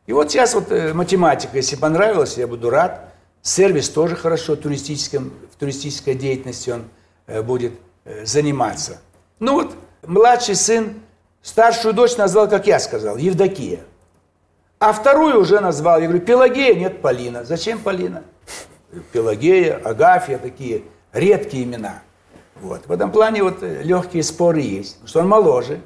И 0.06 0.12
вот 0.12 0.30
сейчас 0.30 0.54
вот 0.54 0.70
э, 0.70 0.94
математика, 0.94 1.56
если 1.56 1.74
понравилась, 1.74 2.38
я 2.38 2.46
буду 2.46 2.70
рад. 2.70 3.12
Сервис 3.42 3.88
тоже 3.88 4.14
хорошо 4.14 4.54
туристическом, 4.54 5.32
в 5.52 5.56
туристической 5.58 6.14
деятельности 6.14 6.70
он 6.70 6.84
э, 7.26 7.42
будет 7.42 7.72
э, 8.04 8.24
заниматься. 8.24 9.00
Ну 9.40 9.54
вот, 9.54 9.74
младший 10.06 10.54
сын 10.54 10.94
старшую 11.42 11.92
дочь 11.92 12.16
назвал, 12.16 12.48
как 12.48 12.68
я 12.68 12.78
сказал, 12.78 13.16
Евдокия. 13.16 13.80
А 14.78 14.92
вторую 14.92 15.40
уже 15.40 15.58
назвал, 15.58 15.98
я 15.98 16.06
говорю, 16.06 16.24
Пелагея, 16.24 16.76
нет, 16.76 17.02
Полина. 17.02 17.42
Зачем 17.44 17.80
Полина? 17.80 18.22
Пелагея, 19.10 19.80
Агафья, 19.82 20.38
такие 20.38 20.84
редкие 21.12 21.64
имена. 21.64 22.04
Вот. 22.60 22.86
В 22.86 22.92
этом 22.92 23.10
плане 23.10 23.42
вот 23.42 23.62
э, 23.62 23.82
легкие 23.82 24.22
споры 24.22 24.60
есть, 24.60 24.94
потому 24.94 25.08
что 25.08 25.20
он 25.20 25.28
моложе. 25.28 25.80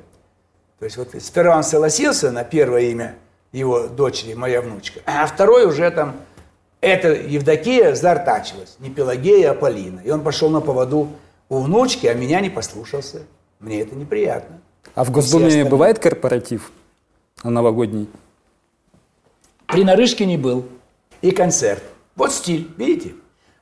То 0.78 0.84
есть 0.84 0.96
вот 0.96 1.10
сперва 1.20 1.56
он 1.56 1.64
согласился 1.64 2.30
на 2.30 2.44
первое 2.44 2.82
имя 2.82 3.14
его 3.52 3.86
дочери, 3.86 4.34
моя 4.34 4.60
внучка, 4.60 5.00
а 5.06 5.26
второй 5.26 5.66
уже 5.66 5.88
там, 5.90 6.16
эта 6.80 7.12
Евдокия 7.12 7.94
зартачилась, 7.94 8.76
не 8.80 8.90
Пелагея, 8.90 9.52
а 9.52 9.54
Полина. 9.54 10.00
И 10.00 10.10
он 10.10 10.22
пошел 10.22 10.50
на 10.50 10.60
поводу 10.60 11.08
у 11.48 11.60
внучки, 11.60 12.06
а 12.06 12.14
меня 12.14 12.40
не 12.40 12.50
послушался. 12.50 13.22
Мне 13.60 13.80
это 13.80 13.94
неприятно. 13.94 14.60
А 14.94 15.04
в 15.04 15.10
Госдуме 15.10 15.46
остальные. 15.46 15.70
бывает 15.70 15.98
корпоратив 15.98 16.70
новогодний? 17.42 18.08
При 19.66 19.84
Нарышкине 19.84 20.36
был 20.36 20.66
и 21.22 21.30
концерт. 21.30 21.82
Вот 22.16 22.32
стиль, 22.32 22.70
видите? 22.76 23.14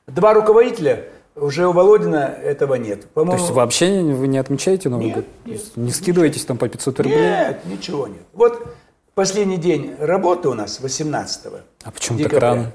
Два 0.05 0.33
руководителя, 0.33 1.05
уже 1.35 1.67
у 1.67 1.71
Володина 1.71 2.25
этого 2.43 2.75
нет. 2.75 3.07
То 3.13 3.33
есть 3.33 3.49
вообще 3.49 4.01
вы 4.01 4.27
не 4.27 4.37
отмечаете 4.37 4.89
Новый 4.89 5.07
Нет, 5.07 5.15
год? 5.15 5.25
нет, 5.45 5.61
не 5.75 5.91
скидываетесь 5.91 6.45
там 6.45 6.57
по 6.57 6.67
500 6.69 6.99
рублей? 7.01 7.17
Нет, 7.19 7.65
ничего 7.65 8.07
нет. 8.07 8.21
Вот 8.33 8.65
последний 9.15 9.57
день 9.57 9.95
работы 9.99 10.49
у 10.49 10.53
нас 10.53 10.79
18 10.79 11.45
А 11.83 11.91
почему 11.91 12.17
так 12.19 12.27
декабря. 12.27 12.49
рано? 12.49 12.71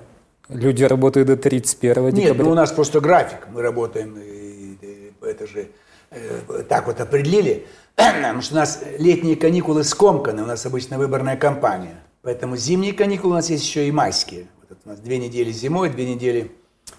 Люди 0.48 0.82
работают 0.84 1.28
до 1.28 1.36
31 1.36 2.04
Нет, 2.06 2.14
декабря. 2.14 2.44
ну 2.44 2.50
у 2.50 2.54
нас 2.54 2.72
просто 2.72 3.00
график. 3.00 3.46
Мы 3.52 3.62
работаем, 3.62 4.16
и- 4.18 4.78
и 4.80 5.12
это 5.22 5.46
же 5.46 5.68
э, 6.10 6.62
так 6.68 6.86
вот 6.86 7.00
определили. 7.00 7.66
Потому 7.96 8.40
что 8.40 8.54
у 8.54 8.56
нас 8.58 8.82
летние 8.98 9.36
каникулы 9.36 9.84
скомканы, 9.84 10.42
у 10.42 10.46
нас 10.46 10.64
обычно 10.64 10.96
выборная 10.98 11.36
кампания. 11.36 11.96
Поэтому 12.22 12.56
зимние 12.56 12.92
каникулы 12.94 13.32
у 13.32 13.36
нас 13.36 13.50
есть 13.50 13.64
еще 13.64 13.86
и 13.86 13.92
майские. 13.92 14.46
Вот 14.70 14.78
у 14.84 14.88
нас 14.88 15.00
две 15.00 15.18
недели 15.18 15.52
зимой, 15.52 15.90
две 15.90 16.06
недели 16.08 16.50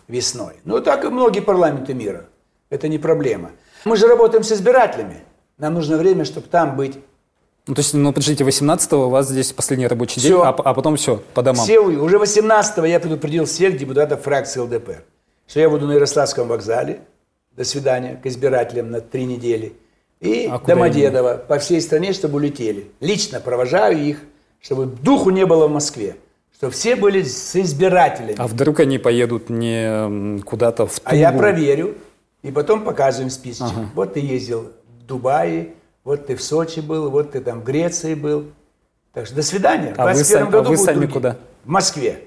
весной. 0.09 0.55
Ну, 0.65 0.81
так 0.81 1.05
и 1.05 1.07
многие 1.07 1.39
парламенты 1.39 1.93
мира. 1.93 2.25
Это 2.69 2.89
не 2.89 2.97
проблема. 2.97 3.51
Мы 3.85 3.95
же 3.95 4.07
работаем 4.07 4.43
с 4.43 4.51
избирателями. 4.51 5.23
Нам 5.57 5.75
нужно 5.75 5.97
время, 5.97 6.25
чтобы 6.25 6.47
там 6.47 6.75
быть. 6.75 6.97
Ну, 7.67 7.75
то 7.75 7.79
есть, 7.79 7.93
ну, 7.93 8.11
подождите, 8.11 8.43
18 8.43 8.93
у 8.93 9.09
вас 9.09 9.29
здесь 9.29 9.53
последний 9.53 9.87
рабочий 9.87 10.19
Всё. 10.19 10.29
день, 10.29 10.37
а, 10.41 10.49
а 10.49 10.73
потом 10.73 10.97
все, 10.97 11.21
по 11.33 11.41
домам. 11.41 11.63
Все, 11.63 11.79
уже 11.79 12.17
18 12.17 12.85
я 12.85 12.99
предупредил 12.99 13.45
всех 13.45 13.77
депутатов 13.77 14.23
фракции 14.23 14.59
ЛДПР, 14.59 15.03
что 15.47 15.59
я 15.59 15.69
буду 15.69 15.87
на 15.87 15.93
Ярославском 15.93 16.47
вокзале, 16.47 17.01
до 17.55 17.63
свидания, 17.63 18.19
к 18.21 18.25
избирателям 18.25 18.89
на 18.89 19.01
три 19.01 19.25
недели, 19.25 19.73
и 20.19 20.49
А 20.51 20.59
Домодедово, 20.59 21.37
по 21.37 21.59
всей 21.59 21.79
стране, 21.81 22.13
чтобы 22.13 22.37
улетели. 22.37 22.91
Лично 22.99 23.39
провожаю 23.39 23.97
их 23.97 24.17
чтобы 24.61 24.85
духу 24.85 25.29
не 25.29 25.45
было 25.45 25.67
в 25.67 25.71
Москве, 25.71 26.17
чтобы 26.59 26.73
все 26.73 26.97
были 26.97 27.23
с 27.23 27.55
избирателями. 27.55 28.35
А 28.37 28.45
вдруг 28.45 28.81
они 28.81 28.97
поедут 28.97 29.49
не 29.49 30.41
куда-то 30.41 30.87
в 30.87 30.99
Туву? 30.99 31.09
А 31.09 31.15
я 31.15 31.31
проверю, 31.31 31.95
и 32.41 32.51
потом 32.51 32.83
показываем 32.83 33.29
списочек. 33.29 33.77
Вот 33.95 34.15
ты 34.15 34.19
ездил 34.19 34.73
в 34.99 35.05
Дубае, 35.05 35.73
вот 36.03 36.27
ты 36.27 36.35
в 36.35 36.43
Сочи 36.43 36.81
был, 36.81 37.09
вот 37.11 37.31
ты 37.31 37.39
там 37.39 37.61
в 37.61 37.63
Греции 37.63 38.13
был. 38.13 38.47
Так 39.13 39.25
что 39.25 39.35
до 39.35 39.41
свидания. 39.41 39.93
А 39.97 40.03
в 40.03 40.07
вы 40.07 40.13
21 40.15 40.25
сами- 40.25 40.41
а 40.41 40.51
году 40.51 40.57
вы 40.57 40.75
будут 40.75 40.85
сами 40.85 40.95
другие. 40.97 41.13
куда? 41.13 41.37
В 41.63 41.69
Москве. 41.69 42.23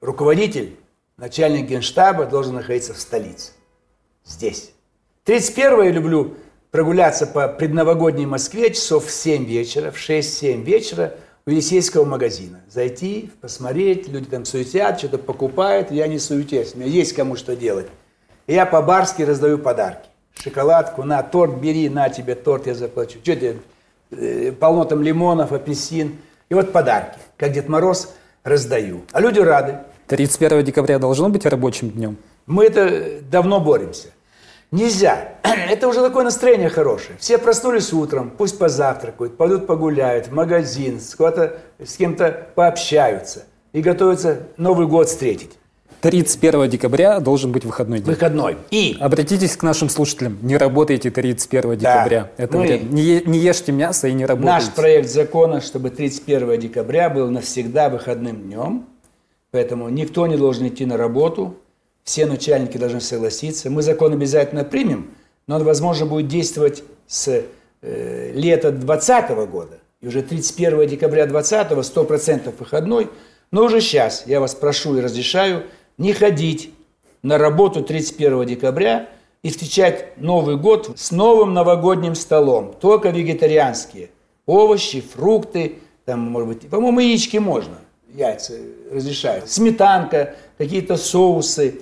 Руководитель, 0.00 0.76
начальник 1.18 1.66
генштаба 1.68 2.24
должен 2.24 2.54
находиться 2.54 2.94
в 2.94 2.98
столице. 2.98 3.52
Здесь. 4.24 4.72
31 5.24 5.82
я 5.82 5.90
люблю 5.90 6.34
прогуляться 6.70 7.26
по 7.26 7.48
предновогодней 7.48 8.24
Москве 8.24 8.72
часов 8.72 9.06
в 9.06 9.10
7 9.10 9.44
вечера, 9.44 9.90
в 9.90 9.96
6-7 9.96 10.62
вечера 10.62 11.14
у 11.48 11.52
Елисейского 11.52 12.04
магазина. 12.04 12.60
Зайти, 12.68 13.30
посмотреть, 13.40 14.08
люди 14.08 14.26
там 14.26 14.44
суетят, 14.44 14.98
что-то 14.98 15.18
покупают, 15.18 15.92
я 15.92 16.08
не 16.08 16.18
суетюсь, 16.18 16.74
у 16.74 16.78
меня 16.78 16.88
есть 16.88 17.12
кому 17.12 17.36
что 17.36 17.54
делать. 17.54 17.86
И 18.48 18.54
я 18.54 18.66
по-барски 18.66 19.22
раздаю 19.22 19.58
подарки. 19.58 20.08
Шоколадку, 20.34 21.04
на, 21.04 21.22
торт 21.22 21.60
бери, 21.60 21.88
на 21.88 22.08
тебе 22.08 22.34
торт, 22.34 22.66
я 22.66 22.74
заплачу. 22.74 23.20
Что 23.22 23.36
тебе, 23.36 23.56
э, 24.10 24.50
полно 24.58 24.84
там 24.86 25.02
лимонов, 25.02 25.52
апельсин. 25.52 26.16
И 26.48 26.54
вот 26.54 26.72
подарки, 26.72 27.18
как 27.36 27.52
Дед 27.52 27.68
Мороз, 27.68 28.12
раздаю. 28.42 29.02
А 29.12 29.20
люди 29.20 29.38
рады. 29.38 29.78
31 30.08 30.64
декабря 30.64 30.98
должно 30.98 31.28
быть 31.28 31.46
рабочим 31.46 31.90
днем? 31.90 32.16
Мы 32.46 32.64
это 32.64 33.20
давно 33.22 33.60
боремся. 33.60 34.08
Нельзя. 34.70 35.28
Это 35.42 35.88
уже 35.88 36.00
такое 36.00 36.24
настроение 36.24 36.68
хорошее. 36.68 37.16
Все 37.18 37.38
проснулись 37.38 37.92
утром, 37.92 38.30
пусть 38.36 38.58
позавтракают, 38.58 39.36
пойдут 39.36 39.66
погуляют 39.66 40.28
в 40.28 40.32
магазин, 40.32 41.00
с, 41.00 41.16
с 41.16 41.96
кем-то 41.96 42.48
пообщаются 42.54 43.44
и 43.72 43.80
готовятся 43.80 44.40
Новый 44.56 44.86
год 44.86 45.08
встретить. 45.08 45.52
31 46.02 46.68
декабря 46.68 47.20
должен 47.20 47.52
быть 47.52 47.64
выходной 47.64 47.98
день. 47.98 48.06
Выходной. 48.08 48.56
И 48.70 48.96
Обратитесь 49.00 49.56
к 49.56 49.62
нашим 49.62 49.88
слушателям. 49.88 50.38
Не 50.42 50.56
работайте 50.56 51.10
31 51.10 51.78
декабря. 51.78 52.30
Это 52.36 52.56
Ну 52.58 52.64
и- 52.64 52.66
вред. 52.68 52.92
не, 52.92 53.22
не 53.24 53.38
ешьте 53.38 53.72
мясо 53.72 54.06
и 54.06 54.12
не 54.12 54.24
работайте. 54.26 54.52
наш 54.52 54.74
проект 54.74 55.08
закона, 55.08 55.60
чтобы 55.60 55.90
31 55.90 56.60
декабря 56.60 57.08
был 57.10 57.30
навсегда 57.30 57.88
выходным 57.88 58.42
днем. 58.42 58.86
Поэтому 59.50 59.88
никто 59.88 60.26
не 60.26 60.36
должен 60.36 60.68
идти 60.68 60.84
на 60.84 60.96
работу. 60.96 61.56
Все 62.06 62.24
начальники 62.24 62.78
должны 62.78 63.00
согласиться. 63.00 63.68
Мы 63.68 63.82
закон 63.82 64.12
обязательно 64.12 64.62
примем, 64.62 65.10
но 65.48 65.56
он, 65.56 65.64
возможно, 65.64 66.06
будет 66.06 66.28
действовать 66.28 66.84
с 67.08 67.42
э, 67.82 68.32
лета 68.32 68.70
2020 68.70 69.30
года. 69.50 69.78
И 70.00 70.06
уже 70.06 70.22
31 70.22 70.86
декабря 70.86 71.26
2020 71.26 71.96
100% 71.96 72.54
выходной. 72.56 73.10
Но 73.50 73.64
уже 73.64 73.80
сейчас 73.80 74.22
я 74.26 74.38
вас 74.38 74.54
прошу 74.54 74.96
и 74.96 75.00
разрешаю 75.00 75.64
не 75.98 76.12
ходить 76.12 76.72
на 77.22 77.38
работу 77.38 77.82
31 77.82 78.46
декабря 78.46 79.08
и 79.42 79.50
встречать 79.50 80.16
Новый 80.16 80.56
год 80.56 80.92
с 80.94 81.10
новым 81.10 81.54
новогодним 81.54 82.14
столом. 82.14 82.76
Только 82.80 83.10
вегетарианские. 83.10 84.10
Овощи, 84.46 85.00
фрукты, 85.00 85.80
там, 86.04 86.20
может 86.20 86.48
быть, 86.48 86.70
по-моему, 86.70 87.00
яички 87.00 87.38
можно. 87.38 87.78
Яйца 88.14 88.54
разрешают. 88.92 89.50
Сметанка, 89.50 90.36
какие-то 90.56 90.96
соусы, 90.96 91.80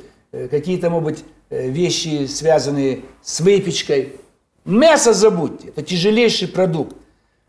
какие-то, 0.50 0.90
может 0.90 1.04
быть, 1.04 1.24
э, 1.50 1.68
вещи, 1.68 2.26
связанные 2.26 3.00
с 3.22 3.40
выпечкой. 3.40 4.16
Мясо 4.64 5.12
забудьте. 5.12 5.68
Это 5.68 5.82
тяжелейший 5.82 6.48
продукт. 6.48 6.96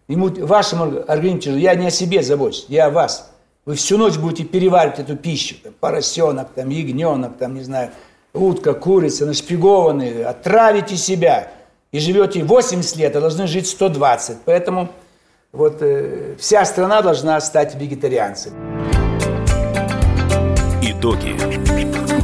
Ему, 0.07 0.29
вашему 0.29 1.03
организму 1.07 1.39
тяжело. 1.39 1.59
Я 1.59 1.75
не 1.75 1.87
о 1.87 1.91
себе 1.91 2.21
забочусь, 2.21 2.65
я 2.69 2.87
о 2.87 2.89
вас. 2.91 3.31
Вы 3.65 3.73
всю 3.75 3.97
ночь 3.97 4.17
будете 4.17 4.43
переваривать 4.43 4.99
эту 4.99 5.15
пищу. 5.15 5.55
Поросенок, 5.79 6.49
там, 6.53 6.69
ягненок, 6.69 7.37
там, 7.37 7.55
не 7.55 7.61
знаю, 7.61 7.89
утка, 8.33 8.73
курица, 8.73 9.25
нашпигованные. 9.25 10.25
Отравите 10.25 10.95
себя. 10.97 11.51
И 11.91 11.99
живете 11.99 12.43
80 12.43 12.97
лет, 12.97 13.15
а 13.15 13.21
должны 13.21 13.47
жить 13.47 13.67
120. 13.67 14.39
Поэтому 14.45 14.89
вот 15.51 15.77
э, 15.79 16.35
вся 16.37 16.65
страна 16.65 17.01
должна 17.01 17.39
стать 17.39 17.73
вегетарианцем. 17.75 18.53
Итоги 20.83 21.35